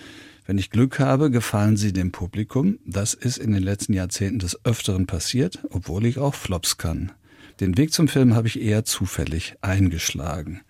Wenn 0.45 0.57
ich 0.57 0.69
Glück 0.69 0.99
habe, 0.99 1.29
gefallen 1.29 1.77
sie 1.77 1.93
dem 1.93 2.11
Publikum. 2.11 2.79
Das 2.85 3.13
ist 3.13 3.37
in 3.37 3.51
den 3.51 3.63
letzten 3.63 3.93
Jahrzehnten 3.93 4.39
des 4.39 4.65
Öfteren 4.65 5.05
passiert, 5.05 5.59
obwohl 5.69 6.05
ich 6.05 6.17
auch 6.17 6.35
Flops 6.35 6.77
kann. 6.77 7.11
Den 7.59 7.77
Weg 7.77 7.93
zum 7.93 8.07
Film 8.07 8.33
habe 8.33 8.47
ich 8.47 8.59
eher 8.59 8.83
zufällig 8.83 9.55
eingeschlagen. 9.61 10.61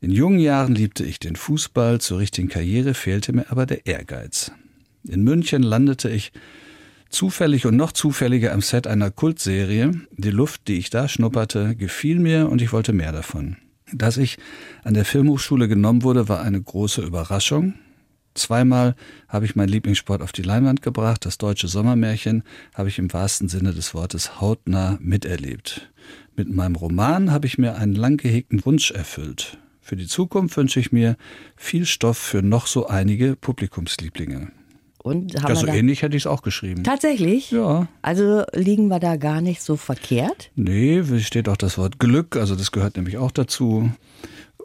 In 0.00 0.10
jungen 0.10 0.38
Jahren 0.38 0.74
liebte 0.74 1.04
ich 1.04 1.18
den 1.18 1.36
Fußball, 1.36 2.00
zur 2.00 2.18
richtigen 2.18 2.48
Karriere 2.48 2.92
fehlte 2.92 3.32
mir 3.32 3.50
aber 3.50 3.64
der 3.64 3.86
Ehrgeiz. 3.86 4.52
In 5.08 5.24
München 5.24 5.62
landete 5.62 6.10
ich 6.10 6.32
zufällig 7.08 7.64
und 7.64 7.76
noch 7.76 7.92
zufälliger 7.92 8.52
am 8.52 8.60
Set 8.60 8.86
einer 8.86 9.10
Kultserie. 9.10 9.92
Die 10.10 10.30
Luft, 10.30 10.68
die 10.68 10.76
ich 10.76 10.90
da 10.90 11.08
schnupperte, 11.08 11.74
gefiel 11.74 12.18
mir 12.18 12.50
und 12.50 12.60
ich 12.60 12.72
wollte 12.72 12.92
mehr 12.92 13.12
davon. 13.12 13.56
Dass 13.92 14.18
ich 14.18 14.36
an 14.84 14.94
der 14.94 15.04
Filmhochschule 15.04 15.68
genommen 15.68 16.02
wurde, 16.02 16.28
war 16.28 16.42
eine 16.42 16.60
große 16.60 17.00
Überraschung. 17.02 17.74
Zweimal 18.36 18.94
habe 19.28 19.44
ich 19.44 19.56
meinen 19.56 19.68
Lieblingssport 19.68 20.22
auf 20.22 20.32
die 20.32 20.42
Leinwand 20.42 20.82
gebracht. 20.82 21.24
Das 21.24 21.38
deutsche 21.38 21.68
Sommermärchen 21.68 22.42
habe 22.74 22.88
ich 22.88 22.98
im 22.98 23.12
wahrsten 23.12 23.48
Sinne 23.48 23.72
des 23.72 23.94
Wortes 23.94 24.40
hautnah 24.40 24.98
miterlebt. 25.00 25.90
Mit 26.36 26.48
meinem 26.48 26.76
Roman 26.76 27.32
habe 27.32 27.46
ich 27.46 27.58
mir 27.58 27.76
einen 27.76 27.94
lang 27.94 28.18
gehegten 28.18 28.64
Wunsch 28.64 28.90
erfüllt. 28.90 29.58
Für 29.80 29.96
die 29.96 30.06
Zukunft 30.06 30.56
wünsche 30.56 30.80
ich 30.80 30.92
mir 30.92 31.16
viel 31.56 31.86
Stoff 31.86 32.18
für 32.18 32.42
noch 32.42 32.66
so 32.66 32.88
einige 32.88 33.36
Publikumslieblinge. 33.36 34.50
Und 35.06 35.40
haben 35.40 35.54
ja, 35.54 35.54
so 35.54 35.68
ähnlich 35.68 36.02
hätte 36.02 36.16
ich 36.16 36.24
es 36.24 36.26
auch 36.26 36.42
geschrieben. 36.42 36.82
Tatsächlich? 36.82 37.52
Ja. 37.52 37.86
Also 38.02 38.42
liegen 38.52 38.88
wir 38.88 38.98
da 38.98 39.14
gar 39.14 39.40
nicht 39.40 39.62
so 39.62 39.76
verkehrt? 39.76 40.50
Nee, 40.56 41.04
steht 41.20 41.48
auch 41.48 41.56
das 41.56 41.78
Wort 41.78 42.00
Glück, 42.00 42.36
also 42.36 42.56
das 42.56 42.72
gehört 42.72 42.96
nämlich 42.96 43.16
auch 43.16 43.30
dazu, 43.30 43.92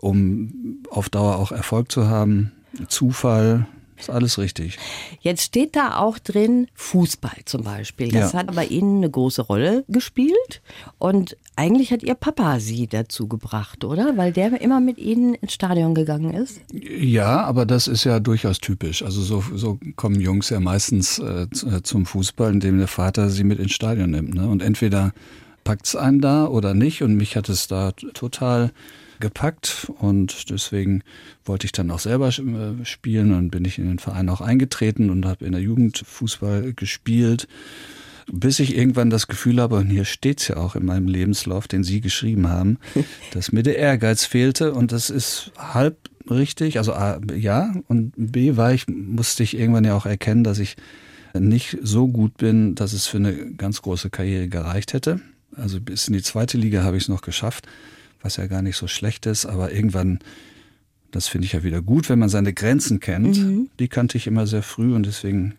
um 0.01 0.82
auf 0.90 1.10
Dauer 1.10 1.36
auch 1.36 1.51
Erfolg 1.51 1.92
zu 1.92 2.08
haben. 2.08 2.51
Zufall, 2.88 3.68
ist 4.01 4.10
alles 4.10 4.40
richtig. 4.40 4.80
Jetzt 5.22 5.44
steht 5.44 5.75
da 5.75 5.98
auch 5.98 6.18
drin 6.18 6.68
Fußball 6.74 7.46
zum 7.46 7.63
Beispiel. 7.63 8.12
Das 8.12 8.34
ja. 8.34 8.40
hat 8.40 8.56
bei 8.56 8.66
Ihnen 8.66 8.98
eine 8.98 9.12
große 9.12 9.44
Rolle 9.44 9.86
gespielt. 9.90 10.62
Und 10.98 11.38
eigentlich 11.56 11.92
hat 11.92 12.01
Ihr 12.01 12.16
Papa 12.16 12.60
Sie 12.60 12.88
dazu 12.88 13.28
gebracht, 13.28 13.86
oder? 13.86 14.18
Weil 14.18 14.34
der 14.34 14.60
immer 14.60 14.80
mit 14.80 14.98
Ihnen 14.98 15.36
ins 15.36 15.54
Stadion 15.54 15.94
gegangen 15.94 16.34
ist? 16.34 16.62
Ja, 16.74 17.44
aber 17.44 17.68
das 17.68 17.88
ist 17.88 18.04
ja 18.04 18.20
durchaus 18.20 18.58
typisch. 18.58 19.04
Also 19.04 19.22
so, 19.22 19.44
so 19.54 19.80
kommen 19.96 20.20
Jungs 20.20 20.50
ja 20.50 20.60
meistens 20.60 21.20
äh, 21.20 21.44
äh 21.44 21.84
zum 21.84 22.08
Fußball, 22.08 22.51
indem 22.51 22.80
der 22.80 22.88
Vater 22.88 23.30
sie 23.30 23.44
mit 23.44 23.60
ins 23.60 23.74
Stadion 23.74 24.10
nimmt. 24.10 24.34
Ne? 24.34 24.48
Und 24.48 24.63
entweder 24.63 25.13
packt 25.63 25.86
es 25.86 25.96
einen 25.96 26.22
da 26.22 26.48
oder 26.48 26.74
nicht. 26.74 27.04
Und 27.04 27.16
mich 27.16 27.36
hat 27.36 27.50
es 27.50 27.68
da 27.68 27.92
total 27.92 28.72
gepackt 29.22 29.90
und 30.00 30.50
deswegen 30.50 31.04
wollte 31.46 31.66
ich 31.66 31.72
dann 31.72 31.90
auch 31.92 32.00
selber 32.00 32.28
äh, 32.28 32.86
spielen 32.86 33.34
und 33.34 33.50
bin 33.50 33.63
ich 33.63 33.78
in 33.78 33.88
den 33.88 34.00
Verein 34.00 34.28
auch 34.28 34.42
eingetreten 34.42 35.10
und 35.10 35.25
habe 35.25 35.46
in 35.46 35.54
der 35.54 35.62
Jugend 35.62 36.04
Fußball 36.06 36.74
gespielt, 36.74 37.48
bis 38.30 38.60
ich 38.60 38.75
irgendwann 38.75 39.10
das 39.10 39.28
Gefühl 39.28 39.62
habe, 39.62 39.78
und 39.78 39.90
hier 39.90 40.06
steht 40.06 40.42
es 40.42 40.50
ja 40.50 40.58
auch 40.58 40.75
in 40.75 40.86
meinem 40.86 41.08
Lebenslauf, 41.08 41.68
den 41.68 41.84
Sie 41.84 42.01
geschrieben 42.01 42.50
haben, 42.50 42.78
dass 43.32 43.54
mir 43.54 43.63
der 43.63 43.78
Ehrgeiz 43.78 44.25
fehlte 44.25 44.74
und 44.74 44.92
das 44.92 45.10
ist 45.10 45.51
halb 45.58 45.98
richtig, 46.30 46.78
also 46.78 46.94
A, 46.94 47.22
ja 47.34 47.74
und 47.88 48.13
B 48.18 48.58
war 48.58 48.74
ich, 48.74 48.88
musste 48.88 49.44
ich 49.44 49.58
irgendwann 49.58 49.86
ja 49.86 49.96
auch 49.96 50.06
erkennen, 50.06 50.44
dass 50.44 50.60
ich 50.60 50.75
nicht 51.34 51.78
so 51.82 52.10
gut 52.10 52.38
bin, 52.38 52.75
dass 52.75 52.92
es 52.92 53.08
für 53.08 53.18
eine 53.18 53.54
ganz 53.54 53.82
große 53.82 54.10
Karriere 54.10 54.50
gereicht 54.50 54.92
hätte. 54.92 55.22
Also 55.56 55.80
bis 55.80 56.08
in 56.08 56.13
die 56.13 56.22
zweite 56.22 56.58
Liga 56.58 56.84
habe 56.84 56.98
ich 56.98 57.04
es 57.04 57.10
noch 57.10 57.22
geschafft 57.22 57.68
was 58.22 58.38
ja 58.38 58.48
gar 58.48 58.62
nicht 58.62 58.78
so 58.78 58.88
schlecht 58.88 59.25
ist, 59.25 59.46
aber 59.46 59.72
irgendwann, 59.72 60.20
das 61.12 61.28
finde 61.28 61.46
ich 61.46 61.54
ja 61.54 61.63
wieder 61.63 61.82
gut, 61.82 62.10
wenn 62.10 62.20
man 62.20 62.30
seine 62.30 62.54
Grenzen 62.54 63.00
kennt. 63.00 63.38
Mhm. 63.38 63.70
Die 63.80 63.88
kannte 63.88 64.18
ich 64.18 64.28
immer 64.28 64.48
sehr 64.48 64.63
früh 64.63 64.94
und 64.94 65.06
deswegen 65.06 65.56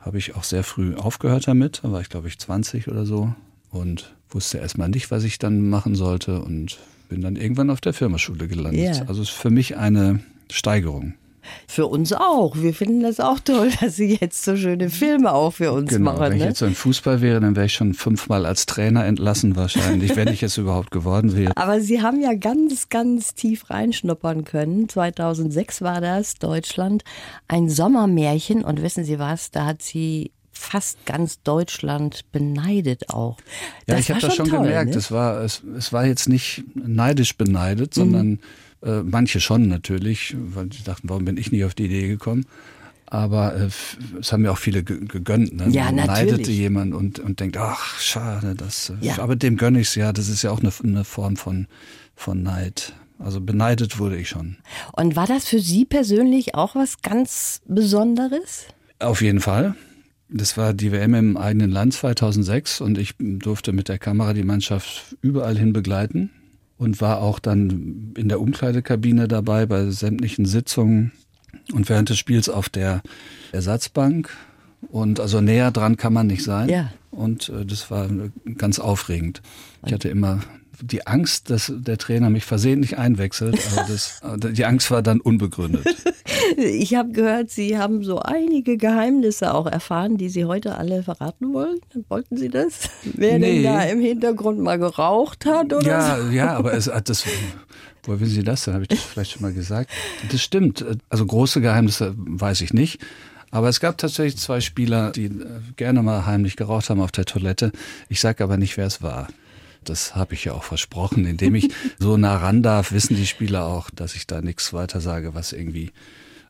habe 0.00 0.18
ich 0.18 0.36
auch 0.36 0.44
sehr 0.44 0.64
früh 0.64 0.94
aufgehört 0.94 1.48
damit. 1.48 1.80
Da 1.82 1.92
war 1.92 2.00
ich, 2.00 2.08
glaube 2.08 2.28
ich, 2.28 2.38
20 2.38 2.88
oder 2.88 3.04
so 3.04 3.34
und 3.70 4.14
wusste 4.30 4.58
erstmal 4.58 4.88
nicht, 4.88 5.10
was 5.10 5.24
ich 5.24 5.38
dann 5.38 5.68
machen 5.68 5.94
sollte 5.94 6.40
und 6.40 6.78
bin 7.08 7.20
dann 7.20 7.36
irgendwann 7.36 7.70
auf 7.70 7.80
der 7.80 7.92
Firmaschule 7.92 8.48
gelandet. 8.48 8.96
Yeah. 8.96 9.08
Also 9.08 9.22
ist 9.22 9.30
für 9.30 9.50
mich 9.50 9.76
eine 9.76 10.20
Steigerung. 10.50 11.14
Für 11.66 11.86
uns 11.86 12.12
auch. 12.12 12.56
Wir 12.56 12.74
finden 12.74 13.02
das 13.02 13.20
auch 13.20 13.40
toll, 13.40 13.70
dass 13.80 13.96
Sie 13.96 14.18
jetzt 14.20 14.44
so 14.44 14.56
schöne 14.56 14.90
Filme 14.90 15.32
auch 15.32 15.52
für 15.52 15.72
uns 15.72 15.90
genau, 15.90 16.12
machen. 16.12 16.20
Wenn 16.20 16.32
ich 16.32 16.40
ne? 16.40 16.48
jetzt 16.48 16.58
so 16.58 16.66
ein 16.66 16.74
Fußball 16.74 17.20
wäre, 17.20 17.40
dann 17.40 17.56
wäre 17.56 17.66
ich 17.66 17.74
schon 17.74 17.94
fünfmal 17.94 18.46
als 18.46 18.66
Trainer 18.66 19.04
entlassen 19.04 19.56
wahrscheinlich, 19.56 20.16
wenn 20.16 20.28
ich 20.28 20.42
es 20.42 20.56
überhaupt 20.58 20.90
geworden 20.90 21.36
wäre. 21.36 21.56
Aber 21.56 21.80
Sie 21.80 22.02
haben 22.02 22.20
ja 22.20 22.34
ganz, 22.34 22.88
ganz 22.88 23.34
tief 23.34 23.70
reinschnuppern 23.70 24.44
können. 24.44 24.88
2006 24.88 25.82
war 25.82 26.00
das, 26.00 26.34
Deutschland, 26.34 27.04
ein 27.48 27.68
Sommermärchen. 27.68 28.64
Und 28.64 28.82
wissen 28.82 29.04
Sie 29.04 29.18
was, 29.18 29.50
da 29.50 29.66
hat 29.66 29.82
sie 29.82 30.32
fast 30.58 31.06
ganz 31.06 31.42
Deutschland 31.42 32.30
beneidet 32.32 33.10
auch. 33.10 33.38
Das 33.86 33.94
ja, 33.94 33.98
ich 34.00 34.10
habe 34.10 34.20
das 34.20 34.34
schon 34.34 34.48
toll, 34.48 34.62
gemerkt. 34.62 34.90
Ne? 34.90 34.96
Es, 34.96 35.10
war, 35.12 35.40
es, 35.42 35.62
es 35.76 35.92
war 35.92 36.04
jetzt 36.04 36.28
nicht 36.28 36.64
neidisch 36.74 37.36
beneidet, 37.36 37.94
sondern 37.94 38.26
mhm 38.26 38.40
äh, 38.82 39.02
manche 39.02 39.40
schon 39.40 39.68
natürlich, 39.68 40.36
weil 40.38 40.72
sie 40.72 40.84
dachten, 40.84 41.08
warum 41.08 41.24
bin 41.24 41.36
ich 41.36 41.50
nicht 41.50 41.64
auf 41.64 41.74
die 41.74 41.86
Idee 41.86 42.08
gekommen? 42.08 42.46
Aber 43.06 43.56
äh, 43.56 43.68
es 44.20 44.32
haben 44.32 44.44
ja 44.44 44.50
auch 44.50 44.58
viele 44.58 44.82
gegönnt. 44.82 45.54
Ne? 45.54 45.68
Ja, 45.70 45.86
Man 45.86 45.96
natürlich. 45.96 46.32
neidete 46.32 46.50
jemand 46.50 46.94
und, 46.94 47.18
und 47.18 47.40
denkt, 47.40 47.56
ach, 47.56 47.98
schade, 47.98 48.54
das. 48.54 48.90
Äh, 48.90 49.06
ja. 49.06 49.18
Aber 49.18 49.34
dem 49.34 49.56
gönne 49.56 49.80
ich 49.80 49.88
es 49.88 49.94
ja. 49.94 50.12
Das 50.12 50.28
ist 50.28 50.42
ja 50.42 50.50
auch 50.50 50.60
eine, 50.60 50.70
eine 50.84 51.04
Form 51.04 51.36
von, 51.36 51.66
von 52.14 52.42
Neid. 52.42 52.92
Also 53.18 53.40
beneidet 53.40 53.98
wurde 53.98 54.16
ich 54.16 54.28
schon. 54.28 54.58
Und 54.92 55.16
war 55.16 55.26
das 55.26 55.48
für 55.48 55.58
Sie 55.58 55.84
persönlich 55.84 56.54
auch 56.54 56.74
was 56.76 57.00
ganz 57.02 57.62
Besonderes? 57.66 58.66
Auf 59.00 59.22
jeden 59.22 59.40
Fall. 59.40 59.74
Das 60.28 60.58
war 60.58 60.74
die 60.74 60.92
WM 60.92 61.14
im 61.14 61.36
eigenen 61.38 61.70
Land 61.70 61.94
2006 61.94 62.82
und 62.82 62.98
ich 62.98 63.14
durfte 63.18 63.72
mit 63.72 63.88
der 63.88 63.98
Kamera 63.98 64.34
die 64.34 64.44
Mannschaft 64.44 65.16
überall 65.22 65.56
hin 65.56 65.72
begleiten 65.72 66.30
und 66.78 67.00
war 67.00 67.20
auch 67.20 67.38
dann 67.38 68.14
in 68.16 68.28
der 68.28 68.40
Umkleidekabine 68.40 69.28
dabei 69.28 69.66
bei 69.66 69.90
sämtlichen 69.90 70.46
Sitzungen 70.46 71.12
und 71.72 71.88
während 71.88 72.08
des 72.08 72.18
Spiels 72.18 72.48
auf 72.48 72.68
der 72.68 73.02
Ersatzbank. 73.52 74.30
Und 74.90 75.18
also 75.18 75.40
näher 75.40 75.72
dran 75.72 75.96
kann 75.96 76.12
man 76.12 76.28
nicht 76.28 76.44
sein. 76.44 76.68
Ja. 76.68 76.92
Und 77.10 77.48
äh, 77.48 77.66
das 77.66 77.90
war 77.90 78.08
ganz 78.56 78.78
aufregend. 78.78 79.42
Ich 79.84 79.92
hatte 79.92 80.08
immer 80.08 80.40
die 80.82 81.06
Angst, 81.06 81.50
dass 81.50 81.72
der 81.74 81.98
Trainer 81.98 82.30
mich 82.30 82.44
versehentlich 82.44 82.98
einwechselt, 82.98 83.58
aber 83.72 83.86
das, 83.88 84.20
die 84.52 84.64
Angst 84.64 84.90
war 84.90 85.02
dann 85.02 85.20
unbegründet. 85.20 85.86
Ich 86.56 86.94
habe 86.94 87.12
gehört, 87.12 87.50
Sie 87.50 87.78
haben 87.78 88.02
so 88.04 88.20
einige 88.20 88.76
Geheimnisse 88.76 89.54
auch 89.54 89.66
erfahren, 89.66 90.16
die 90.18 90.28
Sie 90.28 90.44
heute 90.44 90.76
alle 90.76 91.02
verraten 91.02 91.52
wollen. 91.52 91.78
Wollten 92.08 92.36
Sie 92.36 92.48
das? 92.48 92.90
Wer 93.04 93.38
nee. 93.38 93.62
denn 93.62 93.64
da 93.64 93.82
im 93.84 94.00
Hintergrund 94.00 94.58
mal 94.58 94.78
geraucht 94.78 95.46
hat 95.46 95.72
oder 95.72 95.86
ja, 95.86 96.18
so? 96.20 96.30
Ja, 96.30 96.56
aber 96.56 96.74
es 96.74 96.88
hat 96.88 97.08
das. 97.08 97.24
Woher 98.04 98.20
wissen 98.20 98.34
Sie 98.34 98.44
das? 98.44 98.64
Dann 98.64 98.74
habe 98.74 98.84
ich 98.84 98.88
das 98.88 99.00
vielleicht 99.00 99.32
schon 99.32 99.42
mal 99.42 99.52
gesagt. 99.52 99.90
Das 100.30 100.42
stimmt. 100.42 100.84
Also 101.08 101.26
große 101.26 101.60
Geheimnisse 101.60 102.14
weiß 102.16 102.60
ich 102.62 102.72
nicht. 102.72 103.00
Aber 103.50 103.68
es 103.68 103.80
gab 103.80 103.96
tatsächlich 103.98 104.38
zwei 104.38 104.60
Spieler, 104.60 105.12
die 105.12 105.30
gerne 105.76 106.02
mal 106.02 106.26
heimlich 106.26 106.56
geraucht 106.56 106.90
haben 106.90 107.00
auf 107.00 107.12
der 107.12 107.24
Toilette. 107.24 107.72
Ich 108.08 108.20
sage 108.20 108.44
aber 108.44 108.56
nicht, 108.56 108.76
wer 108.76 108.86
es 108.86 109.02
war. 109.02 109.28
Das 109.88 110.14
habe 110.14 110.34
ich 110.34 110.44
ja 110.44 110.52
auch 110.52 110.64
versprochen. 110.64 111.24
Indem 111.24 111.54
ich 111.54 111.70
so 111.98 112.16
nah 112.16 112.36
ran 112.36 112.62
darf, 112.62 112.92
wissen 112.92 113.16
die 113.16 113.26
Spieler 113.26 113.66
auch, 113.66 113.90
dass 113.90 114.14
ich 114.14 114.26
da 114.26 114.40
nichts 114.40 114.72
weiter 114.72 115.00
sage, 115.00 115.34
was 115.34 115.52
irgendwie 115.52 115.92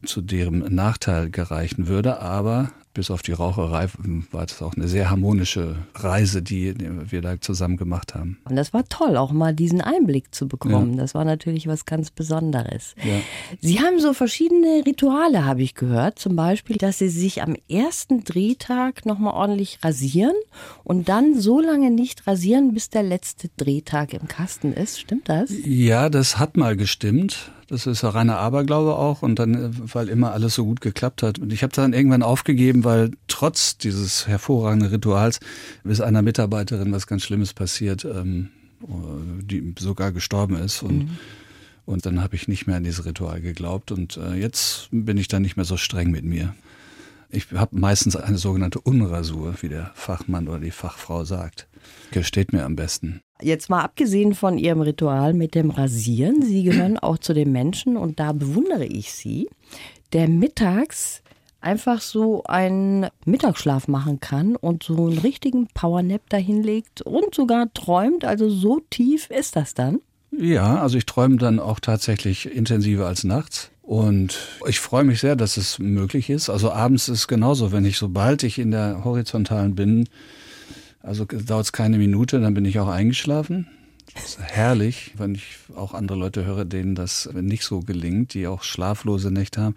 zu 0.05 0.21
deren 0.21 0.75
Nachteil 0.75 1.31
gereichen 1.31 1.89
würde. 1.89 2.21
Aber 2.21 2.73
bis 2.99 3.13
auf 3.13 3.23
die 3.23 3.31
Raucherei 3.31 3.87
war 4.33 4.45
das 4.45 4.61
auch 4.61 4.75
eine 4.75 4.89
sehr 4.89 5.09
harmonische 5.09 5.77
Reise, 5.95 6.43
die 6.43 6.75
wir 7.09 7.23
da 7.23 7.41
zusammen 7.41 7.77
gemacht 7.77 8.17
haben. 8.17 8.39
Und 8.43 8.57
das 8.57 8.75
war 8.75 8.89
toll, 8.89 9.17
auch 9.17 9.31
mal 9.31 9.55
diesen 9.55 9.81
Einblick 9.81 10.35
zu 10.35 10.49
bekommen. 10.49 10.95
Ja. 10.95 11.03
Das 11.03 11.15
war 11.15 11.25
natürlich 11.25 11.69
was 11.69 11.87
ganz 11.87 12.11
Besonderes. 12.11 12.97
Ja. 13.05 13.21
Sie 13.61 13.79
haben 13.79 14.01
so 14.01 14.15
verschiedene 14.15 14.83
Rituale, 14.85 15.45
habe 15.45 15.63
ich 15.63 15.77
gehört. 15.77 16.19
Zum 16.19 16.35
Beispiel, 16.35 16.75
dass 16.75 16.99
Sie 16.99 17.09
sich 17.09 17.41
am 17.41 17.55
ersten 17.69 18.25
Drehtag 18.25 19.07
nochmal 19.07 19.35
ordentlich 19.35 19.79
rasieren 19.85 20.35
und 20.83 21.09
dann 21.09 21.39
so 21.39 21.61
lange 21.61 21.93
nicht 21.93 22.27
rasieren, 22.27 22.75
bis 22.75 22.91
der 22.91 23.05
letzte 23.05 23.49
Drehtag 23.57 24.13
im 24.13 24.27
Kasten 24.27 24.73
ist. 24.73 24.99
Stimmt 24.99 25.29
das? 25.29 25.53
Ja, 25.65 26.09
das 26.09 26.41
hat 26.41 26.57
mal 26.57 26.77
gestimmt. 26.77 27.53
Das 27.69 27.87
ist 27.87 28.03
ja 28.03 28.09
reiner 28.09 28.39
Aberglaube 28.39 28.97
auch 28.97 29.21
und 29.23 29.39
dann, 29.39 29.55
äh, 29.55 29.71
weil 29.95 30.09
immer 30.09 30.33
alles 30.33 30.55
so 30.55 30.65
gut 30.65 30.81
geklappt 30.81 31.23
hat. 31.23 31.39
Und 31.39 31.53
ich 31.53 31.63
habe 31.63 31.73
dann 31.73 31.93
irgendwann 31.93 32.23
aufgegeben, 32.23 32.85
weil 32.85 33.11
trotz 33.29 33.77
dieses 33.77 34.27
hervorragenden 34.27 34.89
Rituals 34.89 35.39
ist 35.85 36.01
einer 36.01 36.23
Mitarbeiterin 36.23 36.93
was 36.93 37.07
ganz 37.07 37.23
Schlimmes 37.23 37.53
passiert, 37.53 38.05
ähm, 38.05 38.49
die 38.81 39.75
sogar 39.79 40.13
gestorben 40.13 40.57
ist. 40.57 40.83
Und, 40.83 40.99
mhm. 40.99 41.19
und 41.85 42.07
dann 42.07 42.23
habe 42.23 42.37
ich 42.37 42.49
nicht 42.49 42.67
mehr 42.67 42.77
an 42.77 42.85
dieses 42.85 43.05
Ritual 43.05 43.43
geglaubt. 43.43 43.93
Und 43.93 44.17
äh, 44.17 44.35
jetzt 44.35 44.89
bin 44.91 45.19
ich 45.19 45.29
dann 45.29 45.43
nicht 45.43 45.57
mehr 45.57 45.67
so 45.67 45.77
streng 45.77 46.11
mit 46.11 46.25
mir. 46.25 46.55
Ich 47.31 47.49
habe 47.53 47.79
meistens 47.79 48.17
eine 48.17 48.39
sogenannte 48.39 48.81
Unrasur, 48.81 49.57
wie 49.61 49.69
der 49.69 49.91
Fachmann 49.95 50.49
oder 50.49 50.61
die 50.61 50.71
Fachfrau 50.71 51.25
sagt. 51.25 51.67
Steht 52.23 52.53
mir 52.53 52.65
am 52.65 52.75
besten. 52.75 53.21
Jetzt 53.41 53.71
mal 53.71 53.83
abgesehen 53.83 54.35
von 54.35 54.59
Ihrem 54.59 54.81
Ritual 54.81 55.35
mit 55.35 55.55
dem 55.55 55.71
Rasieren, 55.71 56.43
Sie 56.43 56.65
gehören 56.65 56.99
auch 57.03 57.19
zu 57.19 57.33
den 57.35 57.53
Menschen 57.53 57.97
und 57.97 58.19
da 58.19 58.33
bewundere 58.33 58.85
ich 58.85 59.13
Sie, 59.13 59.49
der 60.13 60.29
mittags 60.29 61.23
einfach 61.61 62.01
so 62.01 62.45
einen 62.45 63.07
Mittagsschlaf 63.25 63.89
machen 63.89 64.21
kann 64.21 64.57
und 64.57 64.83
so 64.83 65.09
einen 65.09 65.19
richtigen 65.19 65.69
Powernap 65.69 66.29
dahinlegt 66.29 67.03
und 67.03 67.35
sogar 67.35 67.73
träumt. 67.73 68.25
Also 68.25 68.49
so 68.49 68.81
tief 68.91 69.31
ist 69.31 69.57
das 69.57 69.75
dann. 69.75 70.01
Ja, 70.31 70.81
also 70.81 70.99
ich 70.99 71.07
träume 71.07 71.37
dann 71.37 71.59
auch 71.59 71.81
tatsächlich 71.81 72.55
intensiver 72.55 73.07
als 73.07 73.25
nachts. 73.25 73.71
Und 73.83 74.39
ich 74.67 74.81
freue 74.81 75.05
mich 75.05 75.21
sehr, 75.21 75.35
dass 75.35 75.57
es 75.57 75.79
möglich 75.79 76.29
ist. 76.29 76.51
Also 76.51 76.71
abends 76.71 77.09
ist 77.09 77.21
es 77.21 77.29
genauso, 77.29 77.73
wenn 77.73 77.87
ich, 77.87 77.97
sobald 77.97 78.43
ich 78.43 78.59
in 78.59 78.71
der 78.71 79.03
horizontalen 79.03 79.75
bin, 79.75 80.09
also 81.03 81.25
dauert 81.25 81.67
es 81.67 81.73
keine 81.73 81.99
Minute, 81.99 82.41
dann 82.41 82.55
bin 82.55 82.65
ich 82.65 82.79
auch 82.79 82.89
eingeschlafen. 82.89 83.67
Das 84.15 84.25
ist 84.25 84.41
herrlich, 84.41 85.13
wenn 85.17 85.35
ich 85.35 85.59
auch 85.77 85.95
andere 85.95 86.19
Leute 86.19 86.45
höre, 86.45 86.65
denen 86.65 86.95
das 86.95 87.29
nicht 87.35 87.65
so 87.65 87.81
gelingt, 87.81 88.35
die 88.35 88.47
auch 88.47 88.63
schlaflose 88.63 89.31
Nächte 89.31 89.61
haben. 89.61 89.77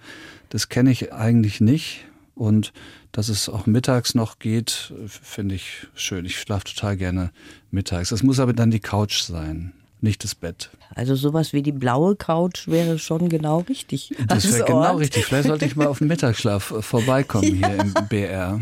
Das 0.49 0.69
kenne 0.69 0.91
ich 0.91 1.13
eigentlich 1.13 1.61
nicht. 1.61 2.05
Und 2.33 2.71
dass 3.11 3.27
es 3.29 3.49
auch 3.49 3.67
mittags 3.67 4.15
noch 4.15 4.39
geht, 4.39 4.93
finde 5.05 5.55
ich 5.55 5.87
schön. 5.93 6.25
Ich 6.25 6.39
schlafe 6.39 6.63
total 6.63 6.97
gerne 6.97 7.31
mittags. 7.69 8.09
Das 8.09 8.23
muss 8.23 8.39
aber 8.39 8.53
dann 8.53 8.71
die 8.71 8.79
Couch 8.79 9.21
sein 9.21 9.73
nicht 10.01 10.23
das 10.23 10.35
Bett. 10.35 10.69
Also 10.95 11.15
sowas 11.15 11.53
wie 11.53 11.61
die 11.61 11.71
blaue 11.71 12.15
Couch 12.15 12.67
wäre 12.67 12.99
schon 12.99 13.29
genau 13.29 13.59
richtig. 13.59 14.13
Das 14.27 14.51
wäre 14.51 14.65
genau 14.65 14.97
richtig. 14.97 15.25
Vielleicht 15.25 15.47
sollte 15.47 15.65
ich 15.65 15.75
mal 15.75 15.87
auf 15.87 15.99
den 15.99 16.07
Mittagsschlaf 16.07 16.71
äh, 16.71 16.81
vorbeikommen 16.81 17.59
ja. 17.59 17.67
hier 17.67 17.79
im 17.79 17.93
BR. 18.09 18.61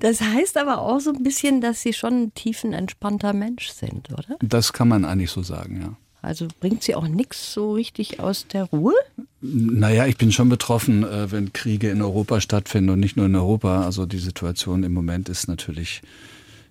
Das 0.00 0.20
heißt 0.20 0.56
aber 0.56 0.80
auch 0.80 1.00
so 1.00 1.12
ein 1.12 1.22
bisschen, 1.22 1.60
dass 1.60 1.82
Sie 1.82 1.92
schon 1.92 2.24
ein 2.24 2.34
tiefenentspannter 2.34 3.32
Mensch 3.32 3.68
sind, 3.68 4.10
oder? 4.12 4.36
Das 4.40 4.72
kann 4.72 4.88
man 4.88 5.04
eigentlich 5.04 5.30
so 5.30 5.42
sagen, 5.42 5.80
ja. 5.80 5.96
Also 6.22 6.48
bringt 6.60 6.82
Sie 6.82 6.94
auch 6.94 7.06
nichts 7.06 7.52
so 7.52 7.72
richtig 7.72 8.18
aus 8.18 8.46
der 8.46 8.64
Ruhe? 8.64 8.94
Naja, 9.42 10.06
ich 10.06 10.16
bin 10.16 10.32
schon 10.32 10.48
betroffen, 10.48 11.04
äh, 11.04 11.30
wenn 11.30 11.52
Kriege 11.52 11.90
in 11.90 12.00
Europa 12.00 12.40
stattfinden 12.40 12.90
und 12.90 13.00
nicht 13.00 13.16
nur 13.16 13.26
in 13.26 13.36
Europa. 13.36 13.82
Also 13.82 14.06
die 14.06 14.18
Situation 14.18 14.84
im 14.84 14.94
Moment 14.94 15.28
ist 15.28 15.48
natürlich 15.48 16.00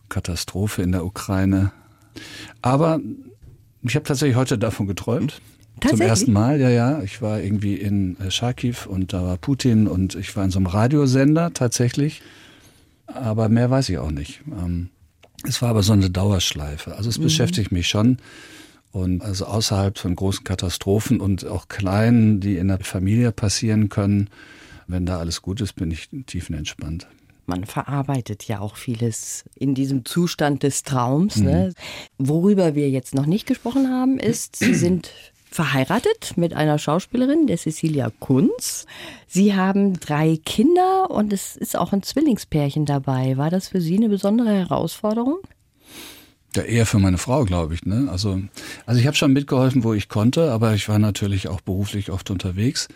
Katastrophe 0.09 0.81
in 0.81 0.91
der 0.91 1.05
Ukraine. 1.05 1.71
Aber 2.63 2.99
ich 3.83 3.95
habe 3.95 4.05
tatsächlich 4.05 4.37
heute 4.37 4.57
davon 4.57 4.87
geträumt. 4.87 5.39
Zum 5.87 6.01
ersten 6.01 6.33
Mal, 6.33 6.59
ja, 6.59 6.69
ja. 6.69 7.03
Ich 7.03 7.21
war 7.21 7.39
irgendwie 7.39 7.75
in 7.75 8.17
äh, 8.19 8.31
Charkiw 8.31 8.87
und 8.87 9.13
da 9.13 9.23
war 9.23 9.37
Putin 9.37 9.87
und 9.87 10.15
ich 10.15 10.35
war 10.35 10.45
in 10.45 10.51
so 10.51 10.57
einem 10.57 10.67
Radiosender 10.67 11.53
tatsächlich. 11.53 12.21
Aber 13.07 13.49
mehr 13.49 13.69
weiß 13.69 13.89
ich 13.89 13.97
auch 13.97 14.11
nicht. 14.11 14.41
Ähm, 14.47 14.89
es 15.47 15.61
war 15.61 15.69
aber 15.69 15.83
so 15.83 15.93
eine 15.93 16.09
Dauerschleife. 16.09 16.95
Also 16.95 17.09
es 17.09 17.19
mhm. 17.19 17.23
beschäftigt 17.23 17.71
mich 17.71 17.87
schon. 17.87 18.17
Und 18.91 19.23
also 19.23 19.45
außerhalb 19.45 19.97
von 19.97 20.15
großen 20.15 20.43
Katastrophen 20.43 21.19
und 21.19 21.45
auch 21.47 21.67
kleinen, 21.67 22.39
die 22.39 22.57
in 22.57 22.67
der 22.67 22.79
Familie 22.79 23.31
passieren 23.31 23.89
können, 23.89 24.29
wenn 24.87 25.05
da 25.05 25.17
alles 25.17 25.41
gut 25.41 25.61
ist, 25.61 25.73
bin 25.73 25.89
ich 25.89 26.09
tiefenentspannt 26.27 27.07
man 27.45 27.65
verarbeitet 27.65 28.47
ja 28.47 28.59
auch 28.59 28.77
vieles 28.77 29.43
in 29.55 29.75
diesem 29.75 30.05
Zustand 30.05 30.63
des 30.63 30.83
Traums. 30.83 31.37
Ne? 31.37 31.43
Mhm. 31.43 31.49
Ne? 31.49 31.73
Worüber 32.17 32.75
wir 32.75 32.89
jetzt 32.89 33.15
noch 33.15 33.25
nicht 33.25 33.45
gesprochen 33.45 33.89
haben, 33.89 34.17
ist, 34.19 34.55
Sie 34.55 34.75
sind 34.75 35.11
verheiratet 35.53 36.33
mit 36.35 36.53
einer 36.53 36.79
Schauspielerin, 36.79 37.47
der 37.47 37.57
Cecilia 37.57 38.11
Kunz. 38.19 38.85
Sie 39.27 39.55
haben 39.55 39.99
drei 39.99 40.39
Kinder 40.43 41.11
und 41.11 41.31
es 41.31 41.55
ist 41.55 41.77
auch 41.77 41.93
ein 41.93 42.03
Zwillingspärchen 42.03 42.85
dabei. 42.85 43.37
War 43.37 43.49
das 43.49 43.69
für 43.69 43.81
Sie 43.81 43.97
eine 43.97 44.09
besondere 44.09 44.51
Herausforderung? 44.51 45.37
Ja, 46.55 46.63
eher 46.63 46.85
für 46.85 46.99
meine 46.99 47.17
Frau, 47.17 47.45
glaube 47.45 47.73
ich. 47.73 47.85
Ne? 47.85 48.07
Also, 48.11 48.41
also 48.85 48.99
ich 48.99 49.07
habe 49.07 49.15
schon 49.15 49.33
mitgeholfen, 49.33 49.83
wo 49.83 49.93
ich 49.93 50.09
konnte, 50.09 50.51
aber 50.51 50.73
ich 50.73 50.87
war 50.89 50.99
natürlich 50.99 51.47
auch 51.47 51.61
beruflich 51.61 52.11
oft 52.11 52.29
unterwegs. 52.29 52.87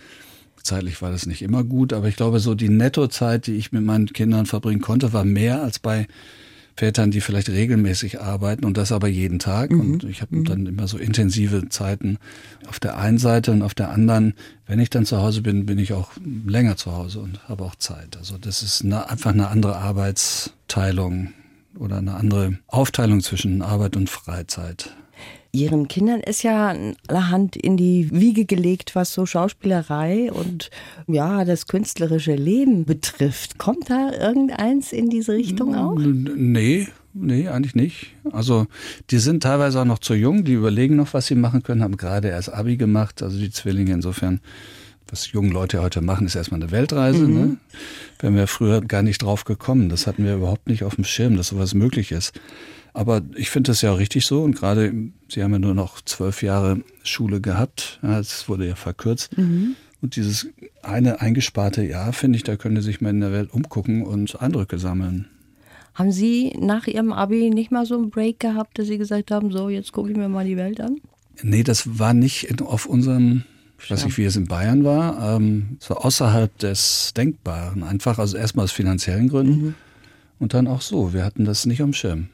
Zeitlich 0.62 1.02
war 1.02 1.12
das 1.12 1.26
nicht 1.26 1.42
immer 1.42 1.64
gut, 1.64 1.94
aber 1.94 2.08
ich 2.08 2.16
glaube, 2.18 2.40
so 2.40 2.54
die 2.54 2.70
Nettozeit, 2.70 3.48
die 3.48 3.56
ich 3.56 3.72
mit 3.72 3.84
meinen 3.84 4.08
Kindern 4.08 4.46
verbringen 4.46 4.82
konnte, 4.82 5.14
war 5.14 5.24
mehr 5.24 5.64
als 5.64 5.80
bei 5.80 6.08
Vätern, 6.78 7.10
die 7.10 7.22
vielleicht 7.22 7.50
regelmäßig 7.50 8.22
arbeiten 8.22 8.64
und 8.64 8.78
das 8.78 8.92
aber 8.92 9.08
jeden 9.08 9.40
Tag. 9.40 9.72
Mhm. 9.72 9.80
Und 9.80 10.04
ich 10.04 10.22
habe 10.22 10.38
mhm. 10.38 10.46
dann 10.46 10.66
immer 10.68 10.88
so 10.88 10.98
intensive 10.98 11.70
Zeiten 11.70 12.20
auf 12.68 12.80
der 12.80 12.98
einen 12.98 13.18
Seite 13.18 13.52
und 13.52 13.64
auf 13.64 13.74
der 13.74 13.90
anderen, 13.90 14.36
wenn 14.68 14.80
ich 14.80 14.92
dann 14.92 15.06
zu 15.06 15.18
Hause 15.18 15.42
bin, 15.42 15.66
bin 15.66 15.80
ich 15.80 15.94
auch 15.94 16.12
länger 16.46 16.78
zu 16.78 16.94
Hause 16.94 17.20
und 17.20 17.50
habe 17.50 17.64
auch 17.64 17.76
Zeit. 17.76 18.16
Also 18.18 18.38
das 18.38 18.62
ist 18.62 18.84
eine, 18.84 19.10
einfach 19.10 19.32
eine 19.32 19.48
andere 19.48 19.78
Arbeitsteilung 19.78 21.34
oder 21.80 21.98
eine 21.98 22.14
andere 22.14 22.60
Aufteilung 22.68 23.22
zwischen 23.22 23.64
Arbeit 23.64 23.96
und 23.96 24.10
Freizeit. 24.10 24.96
Ihren 25.52 25.88
Kindern 25.88 26.20
ist 26.20 26.44
ja 26.44 26.76
allerhand 27.08 27.56
in 27.56 27.78
die 27.78 28.10
Wiege 28.12 28.46
gelegt, 28.46 28.96
was 28.96 29.14
so 29.14 29.26
Schauspielerei 29.26 30.32
und 30.32 30.70
ja, 31.08 31.46
das 31.46 31.68
künstlerische 31.68 32.36
Leben 32.36 32.86
betrifft. 32.86 33.58
Kommt 33.58 33.90
da 33.90 34.12
irgendeins 34.12 34.92
in 34.92 35.10
diese 35.10 35.34
Richtung 35.34 35.76
auch? 35.76 35.98
Nee, 35.98 36.88
Nee, 37.20 37.48
eigentlich 37.48 37.74
nicht. 37.74 38.14
Also 38.32 38.68
die 39.10 39.18
sind 39.18 39.42
teilweise 39.42 39.82
auch 39.82 39.86
noch 39.86 40.00
zu 40.00 40.14
jung, 40.14 40.44
die 40.44 40.54
überlegen 40.54 40.96
noch, 40.96 41.14
was 41.14 41.28
sie 41.28 41.36
machen 41.36 41.64
können, 41.64 41.82
haben 41.82 41.98
gerade 41.98 42.28
erst 42.28 42.54
Abi 42.54 42.78
gemacht, 42.78 43.24
also 43.24 43.40
die 43.40 43.50
Zwillinge 43.50 43.94
insofern. 43.94 44.40
Was 45.10 45.32
junge 45.32 45.52
Leute 45.52 45.82
heute 45.82 46.02
machen, 46.02 46.28
ist 46.28 46.36
erstmal 46.36 46.62
eine 46.62 46.72
Weltreise. 46.72 47.28
Mhm. 47.28 47.34
Ne? 47.34 47.58
Wären 48.20 48.36
wir 48.36 48.46
früher 48.46 48.82
gar 48.82 49.04
nicht 49.04 49.22
drauf 49.22 49.46
gekommen. 49.46 49.88
Das 49.88 50.06
hatten 50.06 50.26
wir 50.26 50.36
überhaupt 50.36 50.68
nicht 50.68 50.84
auf 50.84 50.96
dem 50.96 51.06
Schirm, 51.06 51.38
dass 51.38 51.48
sowas 51.48 51.74
möglich 51.74 52.12
ist. 52.12 52.34
Aber 52.98 53.22
ich 53.36 53.52
finde 53.52 53.70
das 53.70 53.84
ja 53.84 53.94
richtig 53.94 54.26
so 54.26 54.42
und 54.42 54.56
gerade, 54.56 54.92
Sie 55.30 55.44
haben 55.44 55.52
ja 55.52 55.60
nur 55.60 55.76
noch 55.76 56.02
zwölf 56.02 56.42
Jahre 56.42 56.82
Schule 57.04 57.42
gehabt, 57.42 58.00
ja, 58.02 58.18
es 58.18 58.50
wurde 58.50 58.68
ja 58.68 58.74
verkürzt. 58.74 59.38
Mhm. 59.38 59.76
Und 60.02 60.16
dieses 60.16 60.48
eine 60.82 61.22
eingesparte 61.22 61.84
Jahr, 61.84 62.12
finde 62.12 62.38
ich, 62.38 62.44
da 62.44 62.56
können 62.56 62.76
Sie 62.78 62.82
sich 62.82 63.00
mal 63.00 63.12
in 63.12 63.22
der 63.22 63.32
Welt 63.32 63.54
umgucken 63.54 64.02
und 64.04 64.42
Eindrücke 64.42 64.80
sammeln. 64.80 65.28
Haben 65.94 66.12
Sie 66.12 66.56
nach 66.60 66.88
Ihrem 66.88 67.14
Abi 67.14 67.52
nicht 67.52 67.70
mal 67.70 67.86
so 67.86 67.94
einen 67.94 68.10
Break 68.10 68.40
gehabt, 68.40 68.80
dass 68.80 68.88
Sie 68.88 68.98
gesagt 68.98 69.30
haben, 69.30 69.52
so, 69.52 69.70
jetzt 69.70 69.92
gucke 69.92 70.10
ich 70.10 70.18
mir 70.18 70.28
mal 70.28 70.46
die 70.46 70.58
Welt 70.58 70.82
an? 70.82 71.00
Nee, 71.44 71.62
das 71.62 72.00
war 72.00 72.16
nicht 72.16 72.64
auf 72.64 72.88
unserem, 72.88 73.44
ich 73.80 73.92
weiß 73.92 74.06
nicht, 74.06 74.18
wie 74.18 74.24
es 74.24 74.36
in 74.36 74.48
Bayern 74.48 74.84
war, 74.84 75.36
ähm, 75.36 75.78
war 75.88 76.04
außerhalb 76.04 76.58
des 76.58 77.14
Denkbaren. 77.16 77.84
Einfach, 77.84 78.18
also 78.18 78.38
erstmal 78.38 78.64
aus 78.64 78.72
finanziellen 78.72 79.28
Gründen 79.28 79.62
mhm. 79.62 79.74
und 80.40 80.56
dann 80.56 80.66
auch 80.66 80.82
so. 80.82 81.14
Wir 81.14 81.24
hatten 81.24 81.46
das 81.46 81.68
nicht 81.68 81.82
am 81.82 81.94
Schirm. 81.94 82.30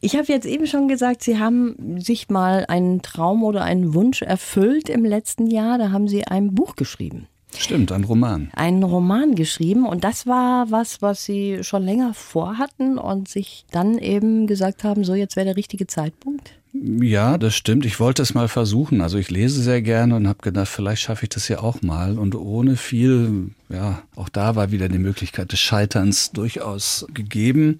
Ich 0.00 0.16
habe 0.16 0.26
jetzt 0.28 0.46
eben 0.46 0.66
schon 0.66 0.88
gesagt, 0.88 1.22
Sie 1.22 1.38
haben 1.38 2.00
sich 2.00 2.28
mal 2.28 2.64
einen 2.68 3.02
Traum 3.02 3.44
oder 3.44 3.62
einen 3.62 3.94
Wunsch 3.94 4.22
erfüllt 4.22 4.88
im 4.88 5.04
letzten 5.04 5.46
Jahr. 5.46 5.78
Da 5.78 5.90
haben 5.90 6.08
Sie 6.08 6.24
ein 6.24 6.54
Buch 6.54 6.76
geschrieben. 6.76 7.26
Stimmt, 7.56 7.92
ein 7.92 8.04
Roman. 8.04 8.50
Einen 8.54 8.82
Roman 8.82 9.34
geschrieben 9.34 9.86
und 9.86 10.02
das 10.02 10.26
war 10.26 10.70
was, 10.70 11.02
was 11.02 11.24
Sie 11.24 11.62
schon 11.62 11.84
länger 11.84 12.12
vorhatten 12.12 12.98
und 12.98 13.28
sich 13.28 13.64
dann 13.70 13.98
eben 13.98 14.46
gesagt 14.46 14.82
haben, 14.82 15.04
so 15.04 15.14
jetzt 15.14 15.36
wäre 15.36 15.46
der 15.46 15.56
richtige 15.56 15.86
Zeitpunkt. 15.86 16.52
Ja, 16.72 17.38
das 17.38 17.54
stimmt. 17.54 17.86
Ich 17.86 18.00
wollte 18.00 18.22
es 18.22 18.34
mal 18.34 18.48
versuchen. 18.48 19.00
Also 19.00 19.16
ich 19.16 19.30
lese 19.30 19.62
sehr 19.62 19.80
gerne 19.80 20.16
und 20.16 20.26
habe 20.26 20.42
gedacht, 20.42 20.66
vielleicht 20.66 21.02
schaffe 21.02 21.24
ich 21.24 21.28
das 21.28 21.46
ja 21.46 21.60
auch 21.60 21.82
mal. 21.82 22.18
Und 22.18 22.34
ohne 22.34 22.76
viel, 22.76 23.50
ja, 23.68 24.02
auch 24.16 24.28
da 24.28 24.56
war 24.56 24.72
wieder 24.72 24.88
die 24.88 24.98
Möglichkeit 24.98 25.52
des 25.52 25.60
Scheiterns 25.60 26.32
durchaus 26.32 27.06
gegeben. 27.14 27.78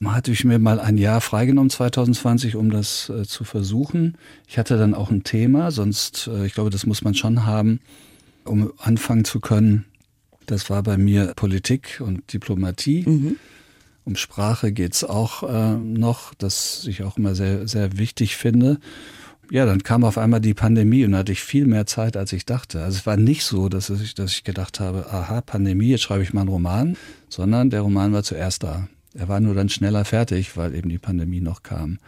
Man 0.00 0.14
hatte 0.14 0.30
ich 0.30 0.44
mir 0.44 0.58
mal 0.58 0.78
ein 0.78 0.96
Jahr 0.96 1.20
freigenommen, 1.20 1.70
2020, 1.70 2.54
um 2.54 2.70
das 2.70 3.08
äh, 3.08 3.24
zu 3.24 3.44
versuchen. 3.44 4.16
Ich 4.46 4.58
hatte 4.58 4.78
dann 4.78 4.94
auch 4.94 5.10
ein 5.10 5.24
Thema, 5.24 5.70
sonst, 5.70 6.28
äh, 6.32 6.46
ich 6.46 6.54
glaube, 6.54 6.70
das 6.70 6.86
muss 6.86 7.02
man 7.02 7.14
schon 7.14 7.44
haben, 7.44 7.80
um 8.44 8.72
anfangen 8.78 9.24
zu 9.24 9.40
können. 9.40 9.86
Das 10.46 10.70
war 10.70 10.82
bei 10.82 10.96
mir 10.96 11.32
Politik 11.34 12.00
und 12.04 12.32
Diplomatie. 12.32 13.04
Mhm. 13.06 13.36
Um 14.04 14.16
Sprache 14.16 14.72
geht's 14.72 15.04
auch 15.04 15.42
äh, 15.42 15.76
noch, 15.76 16.32
das 16.34 16.86
ich 16.86 17.02
auch 17.02 17.18
immer 17.18 17.34
sehr, 17.34 17.66
sehr 17.68 17.98
wichtig 17.98 18.36
finde. 18.36 18.78
Ja, 19.50 19.66
dann 19.66 19.82
kam 19.82 20.04
auf 20.04 20.16
einmal 20.16 20.40
die 20.40 20.54
Pandemie 20.54 21.04
und 21.04 21.16
hatte 21.16 21.32
ich 21.32 21.40
viel 21.40 21.66
mehr 21.66 21.86
Zeit, 21.86 22.16
als 22.16 22.32
ich 22.32 22.46
dachte. 22.46 22.82
Also 22.82 22.98
es 22.98 23.06
war 23.06 23.16
nicht 23.16 23.44
so, 23.44 23.68
dass 23.68 23.90
ich, 23.90 24.14
dass 24.14 24.32
ich 24.32 24.44
gedacht 24.44 24.78
habe, 24.78 25.10
aha, 25.10 25.40
Pandemie, 25.40 25.88
jetzt 25.88 26.02
schreibe 26.02 26.22
ich 26.22 26.32
mal 26.32 26.42
einen 26.42 26.50
Roman, 26.50 26.96
sondern 27.28 27.70
der 27.70 27.80
Roman 27.80 28.12
war 28.12 28.22
zuerst 28.22 28.62
da. 28.62 28.88
Er 29.14 29.28
war 29.28 29.40
nur 29.40 29.54
dann 29.54 29.68
schneller 29.68 30.04
fertig, 30.04 30.56
weil 30.56 30.74
eben 30.74 30.88
die 30.88 30.98
Pandemie 30.98 31.40
noch 31.40 31.62
kam. 31.62 31.98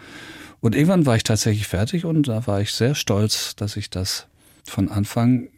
Und 0.61 0.75
irgendwann 0.75 1.07
war 1.07 1.17
ich 1.17 1.25
tatsächlich 1.25 1.67
fertig 1.67 2.05
und 2.05 2.29
da 2.29 2.47
war 2.47 2.61
ich 2.61 2.73
sehr 2.73 2.95
stolz, 2.95 3.57
dass 3.57 3.77
ich 3.77 3.89
das 3.91 4.27
von 4.65 4.89
Anfang 4.91 5.49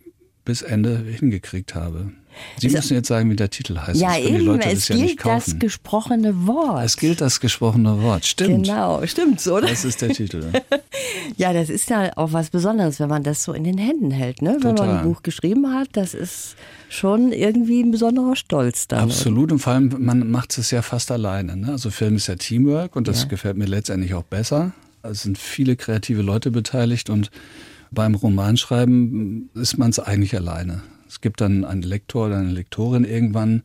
bis 0.45 0.63
Ende 0.63 0.99
hingekriegt 0.99 1.75
habe. 1.75 2.13
Sie 2.59 2.67
Also- 2.69 2.79
müssen 2.79 2.95
jetzt 2.95 3.09
sagen, 3.09 3.31
wie 3.31 3.37
der 3.37 3.51
Titel 3.51 3.79
heißt. 3.79 4.01
Ja, 4.01 4.17
eben, 4.19 4.39
Leute 4.41 4.69
es 4.69 4.87
das 4.87 4.89
ja 4.89 4.97
gilt 4.97 5.25
das 5.25 5.59
gesprochene 5.59 6.47
Wort. 6.47 6.85
es 6.85 6.97
gilt 6.97 7.21
das 7.21 7.41
gesprochene 7.41 8.03
Wort. 8.03 8.25
Stimmt. 8.25 8.67
Genau, 8.67 9.05
stimmt's, 9.07 9.47
oder? 9.49 9.69
Das 9.69 9.85
ist 9.85 10.01
der 10.03 10.11
Titel. 10.11 10.45
Ja, 11.37 11.53
das 11.53 11.71
ist 11.71 11.89
ja 11.91 12.11
auch 12.17 12.33
was 12.33 12.51
Besonderes, 12.51 13.01
wenn 13.01 13.09
man 13.09 13.23
das 13.23 13.43
so 13.43 13.53
in 13.53 13.65
den 13.65 13.79
Händen 13.79 14.11
hält, 14.11 14.43
ne? 14.43 14.59
Wenn 14.61 14.75
man 14.75 14.91
ein 14.91 15.05
Buch 15.05 15.23
geschrieben 15.23 15.73
hat, 15.73 15.89
das 15.93 16.15
ist 16.15 16.55
schon 16.89 17.33
irgendwie 17.33 17.81
ein 17.83 17.91
besonderer 17.91 18.37
Stolz 18.37 18.87
dann. 18.89 19.01
Absolut 19.01 19.51
und 19.51 19.59
vor 19.59 19.73
allem, 19.73 19.95
man 19.99 20.31
macht 20.31 20.57
es 20.59 20.71
ja 20.71 20.83
fast 20.83 21.11
alleine. 21.11 21.57
Ne? 21.57 21.71
Also 21.73 21.91
Film 21.91 22.17
ist 22.17 22.27
ja 22.29 22.35
Teamwork 22.37 22.95
und 22.97 23.09
das 23.09 23.23
Ja. 23.23 23.29
gefällt 23.29 23.57
mir 23.57 23.65
letztendlich 23.65 24.15
auch 24.15 24.23
besser. 24.25 24.73
Es 25.03 25.23
sind 25.23 25.39
viele 25.39 25.75
kreative 25.77 26.23
Leute 26.23 26.51
beteiligt 26.51 27.09
und 27.11 27.31
beim 27.91 28.15
Romanschreiben 28.15 29.51
ist 29.55 29.79
man 29.79 29.91
es 29.91 29.99
eigentlich 29.99 30.37
alleine. 30.37 30.83
Es 31.13 31.21
gibt 31.21 31.43
dann 31.43 31.67
einen 31.67 31.83
Lektor 31.83 32.27
oder 32.29 32.39
eine 32.39 32.49
Lektorin 32.53 33.05
irgendwann, 33.05 33.63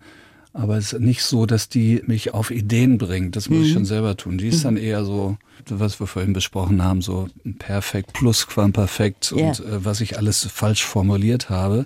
aber 0.52 0.76
es 0.78 0.92
ist 0.92 1.00
nicht 1.00 1.24
so, 1.24 1.46
dass 1.46 1.70
die 1.70 2.04
mich 2.06 2.34
auf 2.34 2.52
Ideen 2.52 2.98
bringt. 2.98 3.38
Das 3.38 3.50
muss 3.50 3.68
ich 3.68 3.72
schon 3.74 3.86
selber 3.86 4.18
tun. 4.18 4.38
Die 4.38 4.50
ist 4.50 4.66
dann 4.66 4.76
eher 4.76 5.06
so, 5.06 5.38
was 5.70 5.98
wir 6.02 6.08
vorhin 6.08 6.34
besprochen 6.34 6.84
haben, 6.84 7.02
so 7.02 7.30
perfekt, 7.58 8.12
plusquamperfekt 8.12 9.32
Ja. 9.34 9.48
und 9.48 9.60
äh, 9.62 9.86
was 9.86 10.02
ich 10.02 10.18
alles 10.18 10.46
falsch 10.46 10.84
formuliert 10.84 11.50
habe, 11.50 11.86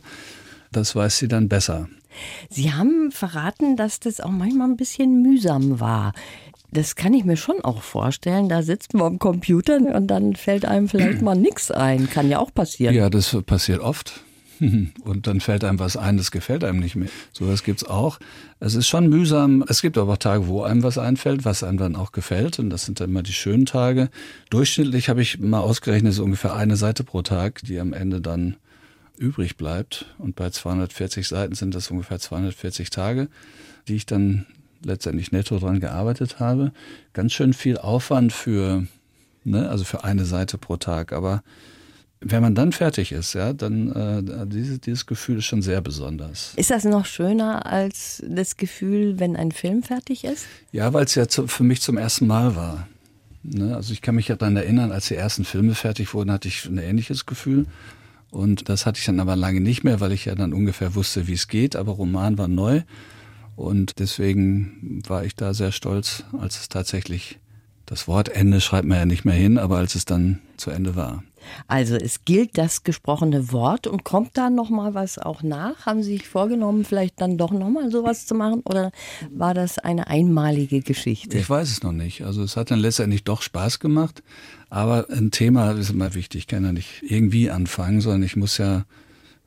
das 0.71 0.95
weiß 0.95 1.19
sie 1.19 1.27
dann 1.27 1.47
besser. 1.47 1.87
Sie 2.49 2.73
haben 2.73 3.11
verraten, 3.11 3.75
dass 3.77 3.99
das 3.99 4.19
auch 4.19 4.31
manchmal 4.31 4.67
ein 4.67 4.77
bisschen 4.77 5.21
mühsam 5.21 5.79
war. 5.79 6.13
Das 6.71 6.95
kann 6.95 7.13
ich 7.13 7.23
mir 7.23 7.37
schon 7.37 7.61
auch 7.63 7.83
vorstellen. 7.83 8.49
Da 8.49 8.63
sitzt 8.63 8.95
man 8.95 9.05
am 9.05 9.19
Computer 9.19 9.77
und 9.77 10.07
dann 10.07 10.35
fällt 10.35 10.65
einem 10.65 10.89
vielleicht 10.89 11.21
mal 11.21 11.35
nichts 11.35 11.69
ein. 11.69 12.09
Kann 12.09 12.29
ja 12.29 12.39
auch 12.39 12.51
passieren. 12.51 12.95
Ja, 12.95 13.11
das 13.11 13.37
passiert 13.45 13.79
oft. 13.81 14.23
Und 15.03 15.25
dann 15.25 15.39
fällt 15.39 15.63
einem 15.63 15.79
was 15.79 15.97
ein, 15.97 16.17
das 16.17 16.29
gefällt 16.29 16.63
einem 16.63 16.79
nicht 16.79 16.95
mehr. 16.95 17.09
Sowas 17.33 17.63
gibt's 17.63 17.83
auch. 17.83 18.19
Es 18.59 18.75
ist 18.75 18.87
schon 18.87 19.09
mühsam. 19.09 19.65
Es 19.67 19.81
gibt 19.81 19.97
aber 19.97 20.13
auch 20.13 20.17
Tage, 20.17 20.47
wo 20.47 20.61
einem 20.63 20.83
was 20.83 20.97
einfällt, 20.97 21.45
was 21.45 21.63
einem 21.63 21.77
dann 21.77 21.95
auch 21.95 22.11
gefällt. 22.11 22.59
Und 22.59 22.69
das 22.69 22.85
sind 22.85 22.99
dann 22.99 23.09
immer 23.09 23.23
die 23.23 23.33
schönen 23.33 23.65
Tage. 23.65 24.09
Durchschnittlich 24.51 25.09
habe 25.09 25.21
ich 25.21 25.39
mal 25.39 25.59
ausgerechnet, 25.59 26.13
so 26.13 26.23
ungefähr 26.23 26.55
eine 26.55 26.75
Seite 26.75 27.03
pro 27.03 27.23
Tag, 27.23 27.61
die 27.63 27.79
am 27.79 27.93
Ende 27.93 28.21
dann 28.21 28.55
übrig 29.17 29.57
bleibt. 29.57 30.05
Und 30.19 30.35
bei 30.35 30.49
240 30.51 31.27
Seiten 31.27 31.55
sind 31.55 31.73
das 31.73 31.89
ungefähr 31.89 32.19
240 32.19 32.91
Tage, 32.91 33.29
die 33.87 33.95
ich 33.95 34.05
dann 34.05 34.45
letztendlich 34.83 35.31
netto 35.31 35.57
dran 35.57 35.79
gearbeitet 35.79 36.39
habe. 36.39 36.71
Ganz 37.13 37.33
schön 37.33 37.53
viel 37.53 37.79
Aufwand 37.79 38.31
für, 38.31 38.85
ne, 39.43 39.69
also 39.69 39.85
für 39.85 40.03
eine 40.03 40.25
Seite 40.25 40.59
pro 40.59 40.77
Tag. 40.77 41.13
Aber 41.13 41.41
wenn 42.23 42.43
man 42.43 42.53
dann 42.53 42.71
fertig 42.71 43.11
ist, 43.11 43.33
ja, 43.33 43.51
dann 43.51 43.91
äh, 43.91 44.45
dieses, 44.47 44.79
dieses 44.79 45.05
Gefühl 45.07 45.39
ist 45.39 45.45
schon 45.45 45.63
sehr 45.63 45.81
besonders. 45.81 46.53
Ist 46.55 46.69
das 46.69 46.83
noch 46.83 47.05
schöner 47.05 47.65
als 47.65 48.23
das 48.27 48.57
Gefühl, 48.57 49.19
wenn 49.19 49.35
ein 49.35 49.51
Film 49.51 49.81
fertig 49.81 50.23
ist? 50.23 50.45
Ja, 50.71 50.93
weil 50.93 51.05
es 51.05 51.15
ja 51.15 51.27
zu, 51.27 51.47
für 51.47 51.63
mich 51.63 51.81
zum 51.81 51.97
ersten 51.97 52.27
Mal 52.27 52.55
war. 52.55 52.87
Ne? 53.41 53.75
Also 53.75 53.91
ich 53.91 54.03
kann 54.03 54.15
mich 54.15 54.27
ja 54.27 54.35
daran 54.35 54.55
erinnern, 54.55 54.91
als 54.91 55.07
die 55.07 55.15
ersten 55.15 55.45
Filme 55.45 55.73
fertig 55.73 56.13
wurden, 56.13 56.31
hatte 56.31 56.47
ich 56.47 56.65
ein 56.65 56.77
ähnliches 56.77 57.25
Gefühl. 57.25 57.65
Und 58.29 58.69
das 58.69 58.85
hatte 58.85 58.99
ich 58.99 59.05
dann 59.05 59.19
aber 59.19 59.35
lange 59.35 59.59
nicht 59.59 59.83
mehr, 59.83 59.99
weil 59.99 60.11
ich 60.11 60.25
ja 60.25 60.35
dann 60.35 60.53
ungefähr 60.53 60.93
wusste, 60.93 61.27
wie 61.27 61.33
es 61.33 61.47
geht. 61.47 61.75
Aber 61.75 61.93
Roman 61.93 62.37
war 62.37 62.47
neu. 62.47 62.83
Und 63.55 63.99
deswegen 63.99 65.01
war 65.07 65.25
ich 65.25 65.35
da 65.35 65.53
sehr 65.55 65.71
stolz, 65.71 66.23
als 66.39 66.59
es 66.59 66.69
tatsächlich, 66.69 67.39
das 67.85 68.07
Wort 68.07 68.29
Ende 68.29 68.61
schreibt 68.61 68.87
man 68.87 68.97
ja 68.99 69.05
nicht 69.05 69.25
mehr 69.25 69.35
hin, 69.35 69.57
aber 69.57 69.77
als 69.77 69.95
es 69.95 70.05
dann 70.05 70.39
zu 70.55 70.69
Ende 70.69 70.95
war. 70.95 71.23
Also 71.67 71.95
es 71.95 72.25
gilt 72.25 72.57
das 72.57 72.83
gesprochene 72.83 73.51
Wort 73.51 73.87
und 73.87 74.03
kommt 74.03 74.37
da 74.37 74.49
noch 74.49 74.69
mal 74.69 74.93
was 74.93 75.17
auch 75.17 75.43
nach? 75.43 75.85
Haben 75.85 76.03
Sie 76.03 76.13
sich 76.13 76.27
vorgenommen, 76.27 76.85
vielleicht 76.85 77.19
dann 77.21 77.37
doch 77.37 77.51
noch 77.51 77.69
mal 77.69 77.91
sowas 77.91 78.25
zu 78.25 78.35
machen 78.35 78.61
oder 78.65 78.91
war 79.31 79.53
das 79.53 79.77
eine 79.77 80.07
einmalige 80.07 80.81
Geschichte? 80.81 81.37
Ich 81.37 81.49
weiß 81.49 81.69
es 81.69 81.83
noch 81.83 81.91
nicht. 81.91 82.23
Also 82.23 82.43
es 82.43 82.57
hat 82.57 82.71
dann 82.71 82.79
letztendlich 82.79 83.23
doch 83.23 83.41
Spaß 83.41 83.79
gemacht. 83.79 84.23
Aber 84.69 85.07
ein 85.09 85.31
Thema 85.31 85.71
ist 85.71 85.89
immer 85.89 86.13
wichtig. 86.13 86.41
Ich 86.41 86.47
kann 86.47 86.63
ja 86.63 86.71
nicht 86.71 87.03
irgendwie 87.03 87.51
anfangen, 87.51 88.01
sondern 88.01 88.23
ich 88.23 88.35
muss 88.35 88.57
ja 88.57 88.85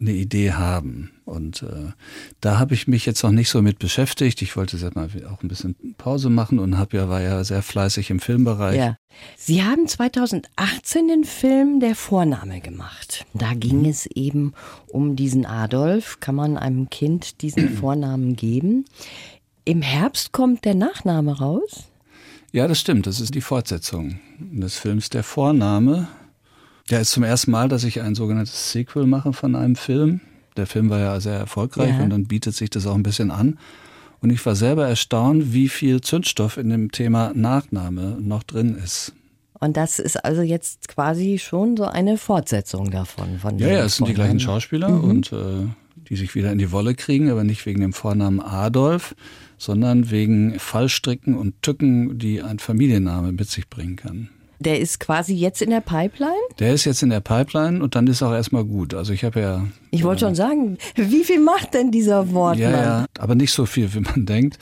eine 0.07 0.17
Idee 0.17 0.53
haben. 0.53 1.11
Und 1.25 1.63
äh, 1.63 1.93
da 2.41 2.59
habe 2.59 2.75
ich 2.75 2.87
mich 2.87 3.07
jetzt 3.07 3.23
noch 3.23 3.31
nicht 3.31 3.49
so 3.49 3.63
mit 3.63 3.79
beschäftigt. 3.79 4.43
Ich 4.43 4.57
wollte 4.57 4.77
jetzt 4.77 4.95
mal 4.95 5.09
auch 5.31 5.43
ein 5.43 5.49
bisschen 5.49 5.75
Pause 5.97 6.31
machen 6.31 6.59
und 6.59 6.79
hab 6.79 6.93
ja, 6.93 7.09
war 7.09 7.21
ja 7.21 7.43
sehr 7.45 7.63
fleißig 7.63 8.11
im 8.11 8.21
Filmbereich. 8.21 8.77
Ja. 8.77 8.97
Sie 9.37 9.65
haben 9.65 9.87
2018 9.87 11.09
den 11.09 11.25
Film 11.25 11.81
Der 11.81 11.95
Vorname 11.95 12.61
gemacht. 12.61 13.25
Da 13.33 13.55
ging 13.55 13.87
es 13.87 14.07
eben 14.07 14.53
um 14.87 15.17
diesen 15.17 15.47
Adolf. 15.47 16.21
Kann 16.21 16.35
man 16.35 16.57
einem 16.57 16.91
Kind 16.91 17.41
diesen 17.43 17.77
Vornamen 17.77 18.37
geben? 18.37 18.85
Im 19.65 19.81
Herbst 19.81 20.33
kommt 20.33 20.65
der 20.65 20.75
Nachname 20.75 21.39
raus. 21.39 21.85
Ja, 22.53 22.69
das 22.69 22.79
stimmt. 22.79 23.07
Das 23.07 23.21
ist 23.21 23.35
die 23.35 23.41
Fortsetzung 23.41 24.21
des 24.39 24.77
Films 24.77 25.09
Der 25.09 25.25
Vorname. 25.25 26.09
Ja, 26.91 26.99
ist 26.99 27.13
zum 27.13 27.23
ersten 27.23 27.51
Mal, 27.51 27.69
dass 27.69 27.85
ich 27.85 28.01
ein 28.03 28.15
sogenanntes 28.15 28.73
Sequel 28.73 29.07
mache 29.07 29.33
von 29.33 29.55
einem 29.57 29.75
Film. 29.77 30.21
Der 30.57 30.67
Film 30.67 30.91
war 30.91 30.99
ja 30.99 31.19
sehr 31.21 31.35
erfolgreich 31.39 31.97
Ja. 31.97 32.03
und 32.05 32.11
dann 32.11 32.27
bietet 32.27 32.55
sich 32.55 32.71
das 32.71 32.87
auch 32.87 32.95
ein 32.95 33.03
bisschen 33.03 33.31
an. 33.31 33.59
Und 34.21 34.31
ich 34.31 34.45
war 34.47 34.55
selber 34.55 34.87
erstaunt, 34.87 35.53
wie 35.53 35.69
viel 35.69 36.01
Zündstoff 36.01 36.57
in 36.57 36.69
dem 36.71 36.91
Thema 36.93 37.33
Nachname 37.35 38.17
noch 38.21 38.43
drin 38.43 38.75
ist. 38.83 39.13
Und 39.61 39.77
das 39.77 39.99
ist 39.99 40.23
also 40.25 40.43
jetzt 40.43 40.89
quasi 40.89 41.39
schon 41.39 41.77
so 41.77 41.85
eine 41.85 42.19
Fortsetzung 42.19 42.91
davon. 42.91 43.39
Von 43.39 43.59
Ja, 43.59 43.69
ja, 43.69 43.85
es 43.85 43.97
sind 43.97 44.09
die 44.09 44.15
gleichen. 44.15 44.41
Schauspieler 44.41 45.03
und 45.03 45.33
äh, 45.33 45.67
die 46.09 46.17
sich 46.17 46.35
wieder 46.35 46.53
in 46.53 46.59
die 46.59 46.71
Wolle 46.71 46.95
kriegen, 46.95 47.31
aber 47.31 47.45
nicht 47.45 47.65
wegen 47.65 47.81
dem 47.81 47.95
Vornamen 47.95 48.41
Adolf, 48.41 49.15
sondern 49.57 50.11
wegen 50.11 50.59
Fallstricken 50.59 51.35
und 51.35 51.63
Tücken, 51.63 52.19
die 52.19 52.43
ein 52.43 52.59
Familienname 52.59 53.33
mit 53.33 53.49
sich 53.49 53.69
bringen 53.71 53.97
kann. 53.97 54.29
Der 54.61 54.81
ist 54.81 55.01
quasi 55.01 55.35
jetzt 55.35 55.63
in 55.63 55.71
der 55.71 55.81
Pipeline. 55.81 56.33
Der 56.59 56.75
ist 56.75 56.85
jetzt 56.85 57.03
in 57.03 57.11
der 57.11 57.21
Pipeline 57.21 57.83
und 57.83 57.95
dann 57.95 58.07
ist 58.07 58.23
auch 58.23 58.33
erstmal 58.33 58.65
gut. 58.65 58.95
Also 58.95 59.13
ich 59.13 59.25
habe 59.25 59.41
ja. 59.41 59.67
Ich 59.91 60.05
wollte 60.05 60.21
schon 60.21 60.35
sagen, 60.35 60.79
wie 60.95 61.25
viel 61.25 61.41
macht 61.41 61.75
denn 61.75 61.91
dieser 61.91 62.33
Wortmann? 62.33 62.59
Ja, 62.59 62.83
ja, 62.83 63.07
aber 63.19 63.35
nicht 63.35 63.53
so 63.53 63.67
viel, 63.67 63.93
wie 63.95 64.01
man 64.01 64.27
denkt. 64.27 64.59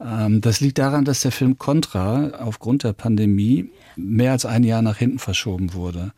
Ähm, 0.00 0.40
das 0.40 0.60
liegt 0.60 0.78
daran, 0.78 1.04
dass 1.04 1.20
der 1.20 1.32
Film 1.32 1.58
Contra 1.58 2.30
aufgrund 2.40 2.84
der 2.84 2.92
Pandemie 2.92 3.70
mehr 3.96 4.32
als 4.32 4.44
ein 4.44 4.64
Jahr 4.64 4.82
nach 4.82 4.96
hinten 4.96 5.18
verschoben 5.18 5.74
wurde. 5.74 6.12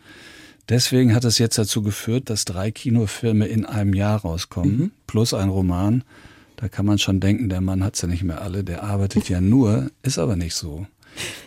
Deswegen 0.68 1.14
hat 1.14 1.24
es 1.24 1.38
jetzt 1.38 1.58
dazu 1.58 1.82
geführt, 1.82 2.28
dass 2.28 2.44
drei 2.44 2.72
Kinofilme 2.72 3.46
in 3.46 3.64
einem 3.64 3.94
Jahr 3.94 4.20
rauskommen, 4.20 4.90
plus 5.06 5.32
ein 5.32 5.48
Roman. 5.48 6.02
Da 6.56 6.68
kann 6.68 6.86
man 6.86 6.98
schon 6.98 7.20
denken, 7.20 7.48
der 7.48 7.60
Mann 7.60 7.84
hat's 7.84 8.02
ja 8.02 8.08
nicht 8.08 8.24
mehr 8.24 8.40
alle, 8.40 8.64
der 8.64 8.82
arbeitet 8.82 9.28
ja 9.28 9.40
nur, 9.40 9.90
ist 10.02 10.18
aber 10.18 10.34
nicht 10.34 10.54
so. 10.54 10.86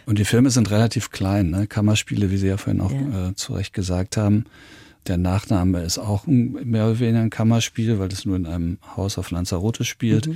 Und 0.06 0.20
die 0.20 0.26
Filme 0.26 0.50
sind 0.50 0.72
relativ 0.72 1.12
klein, 1.12 1.50
ne? 1.50 1.68
Kammerspiele, 1.68 2.32
wie 2.32 2.38
Sie 2.38 2.48
ja 2.48 2.58
vorhin 2.58 2.82
auch 2.82 2.92
Ja. 2.92 3.30
äh, 3.30 3.36
zu 3.36 3.54
Recht 3.54 3.74
gesagt 3.74 4.18
haben. 4.18 4.46
Der 5.08 5.18
Nachname 5.18 5.82
ist 5.82 5.98
auch 5.98 6.28
ein, 6.28 6.52
mehr 6.70 6.86
oder 6.86 7.00
weniger 7.00 7.20
ein 7.22 7.30
Kammerspiel, 7.30 8.00
weil 8.00 8.10
das 8.10 8.26
nur 8.26 8.36
in 8.36 8.46
einem 8.46 8.78
Haus 8.98 9.18
auf 9.18 9.32
Lanzarote 9.32 9.84
spielt. 9.86 10.30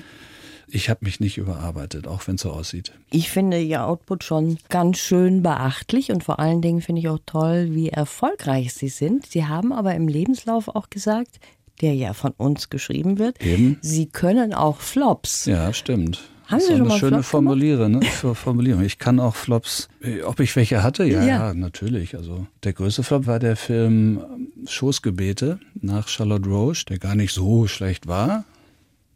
Ich 0.67 0.89
habe 0.89 1.01
mich 1.03 1.19
nicht 1.19 1.37
überarbeitet, 1.37 2.07
auch 2.07 2.25
wenn 2.27 2.35
es 2.35 2.41
so 2.41 2.51
aussieht. 2.51 2.93
Ich 3.11 3.29
finde 3.29 3.61
Ihr 3.61 3.85
Output 3.85 4.23
schon 4.23 4.57
ganz 4.69 4.97
schön 4.97 5.43
beachtlich 5.43 6.11
und 6.11 6.23
vor 6.23 6.39
allen 6.39 6.61
Dingen 6.61 6.81
finde 6.81 7.01
ich 7.01 7.09
auch 7.09 7.19
toll, 7.25 7.67
wie 7.71 7.89
erfolgreich 7.89 8.73
Sie 8.73 8.87
sind. 8.89 9.25
Sie 9.27 9.45
haben 9.45 9.73
aber 9.73 9.93
im 9.93 10.07
Lebenslauf 10.07 10.69
auch 10.69 10.89
gesagt, 10.89 11.39
der 11.81 11.93
ja 11.93 12.13
von 12.13 12.31
uns 12.37 12.69
geschrieben 12.69 13.19
wird, 13.19 13.43
Eben. 13.43 13.77
Sie 13.81 14.05
können 14.07 14.53
auch 14.53 14.79
Flops. 14.79 15.45
Ja, 15.45 15.73
stimmt. 15.73 16.21
Haben 16.53 16.61
Sie 16.61 16.67
schon 16.67 16.75
eine 16.75 16.83
mal 16.89 16.99
schöne 16.99 17.11
Flops? 17.17 17.27
Formuliere, 17.29 17.89
ne? 17.89 18.01
Formulierung. 18.03 18.83
Ich 18.83 18.97
kann 18.99 19.19
auch 19.19 19.35
Flops. 19.35 19.89
Äh, 20.01 20.21
Ob 20.21 20.39
ich 20.39 20.55
welche 20.55 20.83
hatte? 20.83 21.03
Ja, 21.03 21.21
Ja. 21.21 21.27
ja, 21.27 21.53
natürlich. 21.53 22.15
Also 22.15 22.47
der 22.63 22.73
größte 22.73 23.03
Flop 23.03 23.25
war 23.27 23.39
der 23.39 23.55
Film 23.55 24.19
ähm, 24.19 24.67
Schoßgebete 24.67 25.59
nach 25.81 26.07
Charlotte 26.07 26.47
Roche, 26.49 26.85
der 26.85 26.99
gar 26.99 27.15
nicht 27.15 27.33
so 27.33 27.67
schlecht 27.67 28.07
war, 28.07 28.45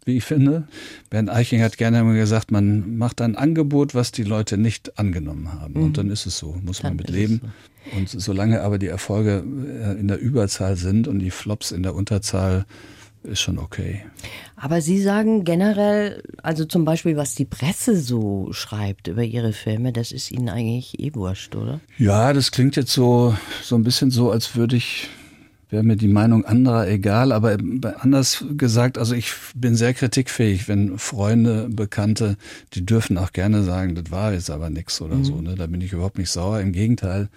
wie 0.06 0.18
ich 0.18 0.24
finde. 0.24 0.68
Bernd 1.10 1.30
Eiching 1.30 1.62
hat 1.62 1.78
gerne 1.78 2.00
immer 2.00 2.14
gesagt, 2.14 2.52
man 2.52 2.98
macht 2.98 3.22
ein 3.22 3.36
Angebot, 3.36 3.94
was 3.94 4.12
die 4.12 4.24
Leute 4.24 4.58
nicht 4.58 4.98
angenommen 4.98 5.52
haben. 5.54 5.76
Und 5.76 5.98
dann 5.98 6.10
ist 6.10 6.26
es 6.26 6.38
so, 6.38 6.58
muss 6.64 6.82
man 6.84 6.92
Dann 6.92 6.98
mit 6.98 7.10
ist 7.10 7.16
es 7.16 7.16
leben. 7.16 7.42
Und 7.96 8.10
solange 8.10 8.62
aber 8.62 8.80
die 8.80 8.88
Erfolge 8.88 9.44
äh, 9.84 10.00
in 10.00 10.08
der 10.08 10.20
Überzahl 10.20 10.76
sind 10.76 11.08
und 11.08 11.20
die 11.20 11.32
Flops 11.32 11.72
in 11.72 11.84
der 11.84 11.96
Unterzahl, 11.96 12.66
ist 13.24 13.42
schon 13.42 13.60
okay. 13.60 14.04
Aber 14.56 14.82
Sie 14.82 15.02
sagen 15.02 15.44
generell, 15.44 16.24
also 16.42 16.66
zum 16.66 16.86
Beispiel, 16.86 17.18
was 17.18 17.36
die 17.36 17.46
Presse 17.46 18.00
so 18.00 18.50
schreibt 18.52 19.08
über 19.08 19.24
Ihre 19.24 19.54
Filme, 19.54 19.92
das 19.94 20.12
ist 20.12 20.32
Ihnen 20.32 20.50
eigentlich 20.50 21.00
eh 21.00 21.14
wurscht, 21.14 21.56
oder? 21.56 21.80
Ja, 21.98 22.34
das 22.34 22.52
klingt 22.52 22.76
jetzt 22.76 22.92
so, 22.92 23.36
so 23.62 23.76
ein 23.76 23.84
bisschen 23.84 24.12
so, 24.12 24.32
als 24.32 24.56
würde 24.56 24.78
ich, 24.78 25.10
wäre 25.70 25.84
mir 25.84 25.98
die 25.98 26.08
Meinung 26.08 26.46
anderer 26.46 26.88
egal, 26.88 27.32
aber 27.32 27.58
anders 28.00 28.46
gesagt, 28.56 28.98
also 28.98 29.14
ich 29.14 29.34
bin 29.54 29.76
sehr 29.76 29.94
kritikfähig, 29.94 30.68
wenn 30.68 30.98
Freunde, 30.98 31.68
Bekannte, 31.70 32.38
die 32.74 32.86
dürfen 32.86 33.18
auch 33.18 33.34
gerne 33.34 33.64
sagen, 33.64 33.94
das 33.94 34.10
war 34.10 34.34
jetzt 34.34 34.50
aber 34.50 34.70
nix 34.70 35.02
oder 35.02 35.24
so, 35.24 35.42
ne? 35.42 35.56
Da 35.56 35.68
bin 35.68 35.82
ich 35.82 35.94
überhaupt 35.94 36.18
nicht 36.18 36.32
sauer, 36.32 36.62
im 36.62 36.72
Gegenteil. 36.72 37.30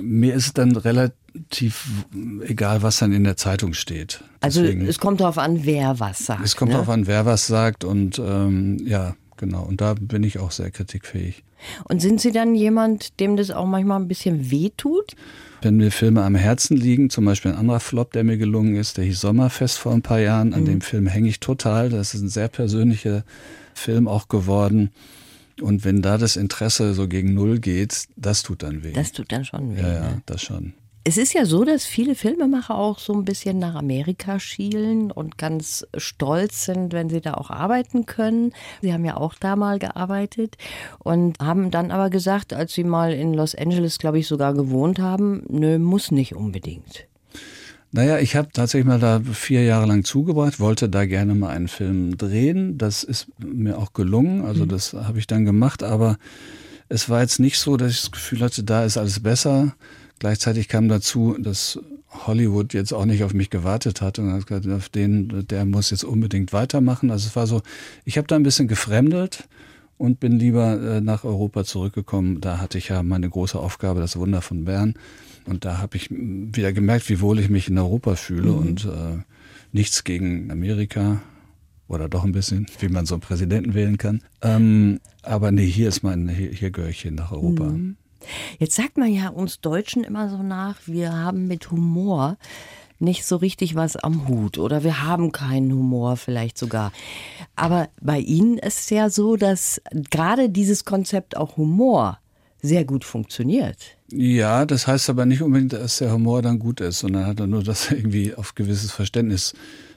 Mir 0.00 0.34
ist 0.34 0.46
es 0.46 0.52
dann 0.52 0.76
relativ, 0.76 1.16
relativ 1.34 2.04
egal, 2.46 2.82
was 2.82 2.98
dann 2.98 3.12
in 3.12 3.24
der 3.24 3.36
Zeitung 3.36 3.74
steht. 3.74 4.22
Also 4.40 4.62
Deswegen, 4.62 4.86
es 4.86 4.98
kommt 4.98 5.20
darauf 5.20 5.38
an, 5.38 5.64
wer 5.64 5.98
was 6.00 6.26
sagt. 6.26 6.44
Es 6.44 6.56
kommt 6.56 6.70
ne? 6.70 6.76
darauf 6.76 6.88
an, 6.88 7.06
wer 7.06 7.26
was 7.26 7.46
sagt 7.46 7.84
und 7.84 8.18
ähm, 8.18 8.78
ja, 8.84 9.16
genau. 9.36 9.62
Und 9.62 9.80
da 9.80 9.94
bin 9.94 10.22
ich 10.22 10.38
auch 10.38 10.50
sehr 10.50 10.70
kritikfähig. 10.70 11.44
Und 11.88 12.00
sind 12.00 12.20
Sie 12.20 12.30
dann 12.30 12.54
jemand, 12.54 13.18
dem 13.20 13.36
das 13.36 13.50
auch 13.50 13.66
manchmal 13.66 14.00
ein 14.00 14.08
bisschen 14.08 14.50
wehtut? 14.50 15.16
Wenn 15.62 15.76
mir 15.76 15.90
Filme 15.90 16.22
am 16.22 16.34
Herzen 16.34 16.76
liegen, 16.76 17.08
zum 17.08 17.24
Beispiel 17.24 17.52
ein 17.52 17.56
anderer 17.56 17.80
Flop, 17.80 18.12
der 18.12 18.22
mir 18.22 18.36
gelungen 18.36 18.76
ist, 18.76 18.98
der 18.98 19.04
hieß 19.04 19.20
Sommerfest 19.20 19.78
vor 19.78 19.92
ein 19.92 20.02
paar 20.02 20.20
Jahren, 20.20 20.52
an 20.52 20.62
mhm. 20.62 20.66
dem 20.66 20.80
Film 20.82 21.06
hänge 21.06 21.28
ich 21.28 21.40
total. 21.40 21.88
Das 21.88 22.14
ist 22.14 22.20
ein 22.20 22.28
sehr 22.28 22.48
persönlicher 22.48 23.24
Film 23.72 24.06
auch 24.06 24.28
geworden. 24.28 24.90
Und 25.62 25.84
wenn 25.84 26.02
da 26.02 26.18
das 26.18 26.36
Interesse 26.36 26.92
so 26.94 27.08
gegen 27.08 27.32
Null 27.32 27.60
geht, 27.60 28.08
das 28.16 28.42
tut 28.42 28.62
dann 28.62 28.84
weh. 28.84 28.92
Das 28.92 29.12
tut 29.12 29.32
dann 29.32 29.44
schon 29.44 29.74
weh. 29.74 29.80
Ja, 29.80 29.92
ja, 29.92 30.00
ne? 30.00 30.22
das 30.26 30.42
schon. 30.42 30.74
Es 31.06 31.18
ist 31.18 31.34
ja 31.34 31.44
so, 31.44 31.64
dass 31.64 31.84
viele 31.84 32.14
Filmemacher 32.14 32.74
auch 32.74 32.98
so 32.98 33.12
ein 33.12 33.26
bisschen 33.26 33.58
nach 33.58 33.74
Amerika 33.74 34.40
schielen 34.40 35.10
und 35.10 35.36
ganz 35.36 35.86
stolz 35.98 36.64
sind, 36.64 36.94
wenn 36.94 37.10
sie 37.10 37.20
da 37.20 37.34
auch 37.34 37.50
arbeiten 37.50 38.06
können. 38.06 38.52
Sie 38.80 38.90
haben 38.90 39.04
ja 39.04 39.18
auch 39.18 39.34
da 39.34 39.54
mal 39.54 39.78
gearbeitet 39.78 40.56
und 41.00 41.38
haben 41.40 41.70
dann 41.70 41.90
aber 41.90 42.08
gesagt, 42.08 42.54
als 42.54 42.72
sie 42.72 42.84
mal 42.84 43.12
in 43.12 43.34
Los 43.34 43.54
Angeles, 43.54 43.98
glaube 43.98 44.18
ich, 44.18 44.26
sogar 44.26 44.54
gewohnt 44.54 44.98
haben, 44.98 45.42
nö, 45.50 45.78
muss 45.78 46.10
nicht 46.10 46.34
unbedingt. 46.34 47.06
Naja, 47.92 48.18
ich 48.18 48.34
habe 48.34 48.48
tatsächlich 48.50 48.86
mal 48.86 48.98
da 48.98 49.20
vier 49.20 49.62
Jahre 49.62 49.84
lang 49.84 50.04
zugebracht, 50.04 50.58
wollte 50.58 50.88
da 50.88 51.04
gerne 51.04 51.34
mal 51.34 51.50
einen 51.50 51.68
Film 51.68 52.16
drehen. 52.16 52.78
Das 52.78 53.04
ist 53.04 53.26
mir 53.38 53.76
auch 53.76 53.92
gelungen, 53.92 54.42
also 54.46 54.64
mhm. 54.64 54.68
das 54.70 54.94
habe 54.94 55.18
ich 55.18 55.26
dann 55.26 55.44
gemacht, 55.44 55.82
aber 55.82 56.16
es 56.88 57.10
war 57.10 57.20
jetzt 57.20 57.40
nicht 57.40 57.58
so, 57.58 57.76
dass 57.76 57.90
ich 57.92 58.00
das 58.00 58.10
Gefühl 58.10 58.40
hatte, 58.40 58.64
da 58.64 58.86
ist 58.86 58.96
alles 58.96 59.20
besser 59.20 59.74
Gleichzeitig 60.24 60.68
kam 60.68 60.88
dazu, 60.88 61.36
dass 61.38 61.78
Hollywood 62.08 62.72
jetzt 62.72 62.94
auch 62.94 63.04
nicht 63.04 63.24
auf 63.24 63.34
mich 63.34 63.50
gewartet 63.50 64.00
hat 64.00 64.18
und 64.18 64.32
hat 64.32 64.46
gesagt, 64.46 64.66
auf 64.68 64.88
den, 64.88 65.46
der 65.48 65.66
muss 65.66 65.90
jetzt 65.90 66.02
unbedingt 66.02 66.54
weitermachen. 66.54 67.10
Also 67.10 67.26
es 67.26 67.36
war 67.36 67.46
so, 67.46 67.60
ich 68.06 68.16
habe 68.16 68.26
da 68.26 68.34
ein 68.34 68.42
bisschen 68.42 68.66
gefremdelt 68.66 69.46
und 69.98 70.20
bin 70.20 70.38
lieber 70.38 70.80
äh, 70.80 71.00
nach 71.02 71.24
Europa 71.24 71.64
zurückgekommen. 71.64 72.40
Da 72.40 72.56
hatte 72.56 72.78
ich 72.78 72.88
ja 72.88 73.02
meine 73.02 73.28
große 73.28 73.58
Aufgabe, 73.58 74.00
das 74.00 74.16
Wunder 74.16 74.40
von 74.40 74.64
Bern. 74.64 74.94
Und 75.44 75.66
da 75.66 75.76
habe 75.76 75.98
ich 75.98 76.08
wieder 76.10 76.72
gemerkt, 76.72 77.10
wie 77.10 77.20
wohl 77.20 77.38
ich 77.38 77.50
mich 77.50 77.68
in 77.68 77.76
Europa 77.76 78.16
fühle 78.16 78.50
mhm. 78.50 78.56
und 78.56 78.84
äh, 78.86 79.18
nichts 79.72 80.04
gegen 80.04 80.50
Amerika 80.50 81.20
oder 81.86 82.08
doch 82.08 82.24
ein 82.24 82.32
bisschen, 82.32 82.64
wie 82.78 82.88
man 82.88 83.04
so 83.04 83.16
einen 83.16 83.20
Präsidenten 83.20 83.74
wählen 83.74 83.98
kann. 83.98 84.22
Ähm, 84.40 85.00
aber 85.20 85.52
nee, 85.52 85.66
hier 85.66 85.88
ist 85.88 86.02
mein, 86.02 86.30
hier, 86.30 86.48
hier 86.48 86.70
gehöre 86.70 86.88
ich 86.88 87.02
hin 87.02 87.14
nach 87.14 87.30
Europa. 87.30 87.64
Mhm. 87.64 87.96
Jetzt 88.58 88.76
sagt 88.76 88.98
man 88.98 89.12
ja 89.12 89.28
uns 89.28 89.60
Deutschen 89.60 90.04
immer 90.04 90.28
so 90.28 90.42
nach, 90.42 90.76
wir 90.86 91.12
haben 91.12 91.46
mit 91.46 91.70
Humor 91.70 92.36
nicht 92.98 93.24
so 93.24 93.36
richtig 93.36 93.74
was 93.74 93.96
am 93.96 94.28
Hut 94.28 94.58
oder 94.58 94.84
wir 94.84 95.02
haben 95.02 95.32
keinen 95.32 95.72
Humor 95.72 96.16
vielleicht 96.16 96.58
sogar. 96.58 96.92
Aber 97.56 97.88
bei 98.00 98.18
Ihnen 98.18 98.58
ist 98.58 98.80
es 98.80 98.90
ja 98.90 99.10
so, 99.10 99.36
dass 99.36 99.80
gerade 100.10 100.48
dieses 100.48 100.84
Konzept 100.84 101.36
auch 101.36 101.56
Humor 101.56 102.18
sehr 102.62 102.84
gut 102.84 103.04
funktioniert. 103.04 103.76
Ja, 104.10 104.64
das 104.64 104.86
heißt 104.86 105.10
aber 105.10 105.26
nicht 105.26 105.42
unbedingt, 105.42 105.74
dass 105.74 105.98
der 105.98 106.12
Humor 106.12 106.40
dann 106.40 106.58
gut 106.58 106.80
ist, 106.80 107.00
sondern 107.00 107.26
hat 107.26 107.40
er 107.40 107.46
nur, 107.46 107.62
dass 107.62 107.90
er 107.90 107.98
irgendwie 107.98 108.34
auf 108.34 108.54
gewisses 108.54 108.90
Verständnis 108.90 109.52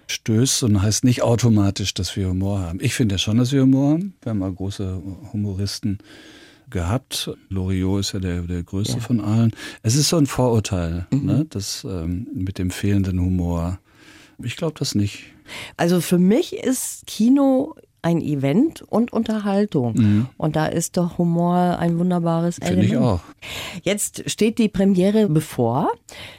stößt 0.07 0.63
und 0.63 0.81
heißt 0.81 1.03
nicht 1.03 1.21
automatisch, 1.21 1.93
dass 1.93 2.15
wir 2.15 2.29
Humor 2.29 2.59
haben. 2.59 2.79
Ich 2.81 2.93
finde 2.93 3.15
ja 3.15 3.19
schon, 3.19 3.37
dass 3.37 3.51
wir 3.51 3.61
Humor 3.61 3.93
haben. 3.93 4.15
Wir 4.21 4.31
haben 4.31 4.39
mal 4.39 4.51
große 4.51 5.01
Humoristen 5.31 5.99
gehabt. 6.69 7.31
Loriot 7.49 8.01
ist 8.01 8.13
ja 8.13 8.19
der, 8.19 8.41
der 8.41 8.63
größte 8.63 8.95
ja. 8.95 8.99
von 8.99 9.19
allen. 9.21 9.51
Es 9.83 9.95
ist 9.95 10.09
so 10.09 10.17
ein 10.17 10.25
Vorurteil, 10.25 11.07
mhm. 11.11 11.25
ne, 11.25 11.45
das 11.49 11.85
ähm, 11.89 12.27
mit 12.33 12.57
dem 12.57 12.71
fehlenden 12.71 13.19
Humor. 13.19 13.79
Ich 14.43 14.55
glaube 14.55 14.75
das 14.77 14.95
nicht. 14.95 15.23
Also 15.77 16.01
für 16.01 16.19
mich 16.19 16.53
ist 16.53 17.07
Kino 17.07 17.75
ein 18.01 18.21
Event 18.21 18.83
und 18.83 19.11
Unterhaltung. 19.11 19.93
Mhm. 19.95 20.27
Und 20.37 20.55
da 20.55 20.67
ist 20.67 20.97
doch 20.97 21.17
Humor 21.17 21.77
ein 21.79 21.97
wunderbares 21.99 22.55
Finde 22.55 22.73
Element. 22.81 22.89
Finde 22.89 23.03
ich 23.03 23.09
auch. 23.09 23.21
Jetzt 23.83 24.29
steht 24.29 24.59
die 24.59 24.69
Premiere 24.69 25.27
bevor. 25.27 25.91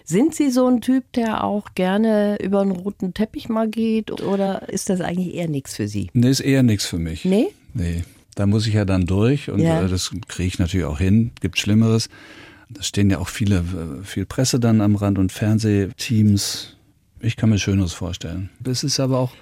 Sind 0.04 0.34
Sie 0.34 0.50
so 0.50 0.66
ein 0.66 0.80
Typ, 0.80 1.12
der 1.12 1.44
auch 1.44 1.74
gerne 1.74 2.38
über 2.40 2.60
einen 2.60 2.70
roten 2.70 3.12
Teppich 3.12 3.48
mal 3.48 3.68
geht? 3.68 4.22
Oder 4.22 4.68
ist 4.68 4.88
das 4.88 5.00
eigentlich 5.00 5.34
eher 5.34 5.48
nichts 5.48 5.74
für 5.74 5.88
Sie? 5.88 6.10
Nee, 6.14 6.30
ist 6.30 6.40
eher 6.40 6.62
nichts 6.62 6.86
für 6.86 6.98
mich. 6.98 7.24
Nee? 7.24 7.48
Nee. 7.74 8.04
Da 8.38 8.46
muss 8.46 8.68
ich 8.68 8.74
ja 8.74 8.84
dann 8.84 9.04
durch 9.04 9.50
und 9.50 9.58
ja. 9.58 9.82
Äh, 9.82 9.88
das 9.88 10.12
kriege 10.28 10.46
ich 10.46 10.60
natürlich 10.60 10.86
auch 10.86 11.00
hin. 11.00 11.32
Gibt 11.40 11.58
Schlimmeres. 11.58 12.08
Da 12.70 12.84
stehen 12.84 13.10
ja 13.10 13.18
auch 13.18 13.28
viele, 13.28 13.56
äh, 13.56 14.04
viel 14.04 14.26
Presse 14.26 14.60
dann 14.60 14.80
am 14.80 14.94
Rand 14.94 15.18
und 15.18 15.32
Fernsehteams. 15.32 16.76
Ich 17.18 17.34
kann 17.34 17.50
mir 17.50 17.58
Schöneres 17.58 17.94
vorstellen. 17.94 18.50
Das 18.60 18.84
ist 18.84 19.00
aber 19.00 19.18
auch 19.18 19.32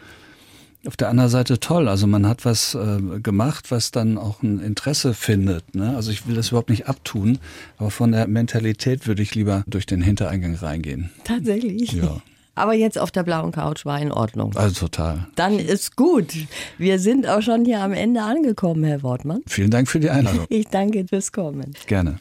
auf 0.86 0.96
der 0.96 1.10
anderen 1.10 1.28
Seite 1.28 1.60
toll. 1.60 1.88
Also 1.88 2.06
man 2.06 2.26
hat 2.26 2.46
was 2.46 2.74
äh, 2.74 3.20
gemacht, 3.20 3.70
was 3.70 3.90
dann 3.90 4.16
auch 4.16 4.42
ein 4.42 4.60
Interesse 4.60 5.12
findet. 5.12 5.74
Ne? 5.74 5.94
Also 5.94 6.10
ich 6.10 6.26
will 6.26 6.34
das 6.34 6.48
überhaupt 6.48 6.70
nicht 6.70 6.88
abtun, 6.88 7.38
aber 7.76 7.90
von 7.90 8.12
der 8.12 8.26
Mentalität 8.28 9.06
würde 9.06 9.22
ich 9.22 9.34
lieber 9.34 9.62
durch 9.66 9.84
den 9.84 10.00
Hintereingang 10.00 10.54
reingehen. 10.54 11.10
Tatsächlich. 11.24 11.92
Ja. 11.92 12.22
Aber 12.56 12.72
jetzt 12.72 12.98
auf 12.98 13.10
der 13.10 13.22
blauen 13.22 13.52
Couch 13.52 13.84
war 13.84 14.00
in 14.00 14.10
Ordnung. 14.10 14.56
Also 14.56 14.86
total. 14.86 15.26
Dann 15.36 15.58
ist 15.58 15.94
gut. 15.94 16.32
Wir 16.78 16.98
sind 16.98 17.28
auch 17.28 17.42
schon 17.42 17.64
hier 17.64 17.80
am 17.80 17.92
Ende 17.92 18.22
angekommen, 18.22 18.82
Herr 18.82 19.02
Wortmann. 19.02 19.42
Vielen 19.46 19.70
Dank 19.70 19.88
für 19.88 20.00
die 20.00 20.10
Einladung. 20.10 20.46
Ich 20.48 20.66
danke 20.68 21.04
fürs 21.06 21.30
Kommen. 21.32 21.74
Gerne. 21.86 22.18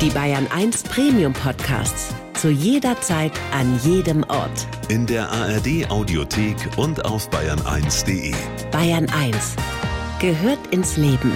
Die 0.00 0.10
Bayern 0.10 0.46
1 0.54 0.84
Premium 0.84 1.34
Podcasts. 1.34 2.14
Zu 2.34 2.50
jeder 2.50 2.98
Zeit, 3.00 3.32
an 3.52 3.78
jedem 3.84 4.22
Ort. 4.24 4.68
In 4.88 5.06
der 5.06 5.28
ARD 5.28 5.90
Audiothek 5.90 6.56
und 6.76 7.04
auf 7.04 7.28
bayern1.de. 7.30 8.32
Bayern 8.70 9.08
1 9.10 9.56
gehört 10.20 10.66
ins 10.70 10.96
Leben. 10.96 11.32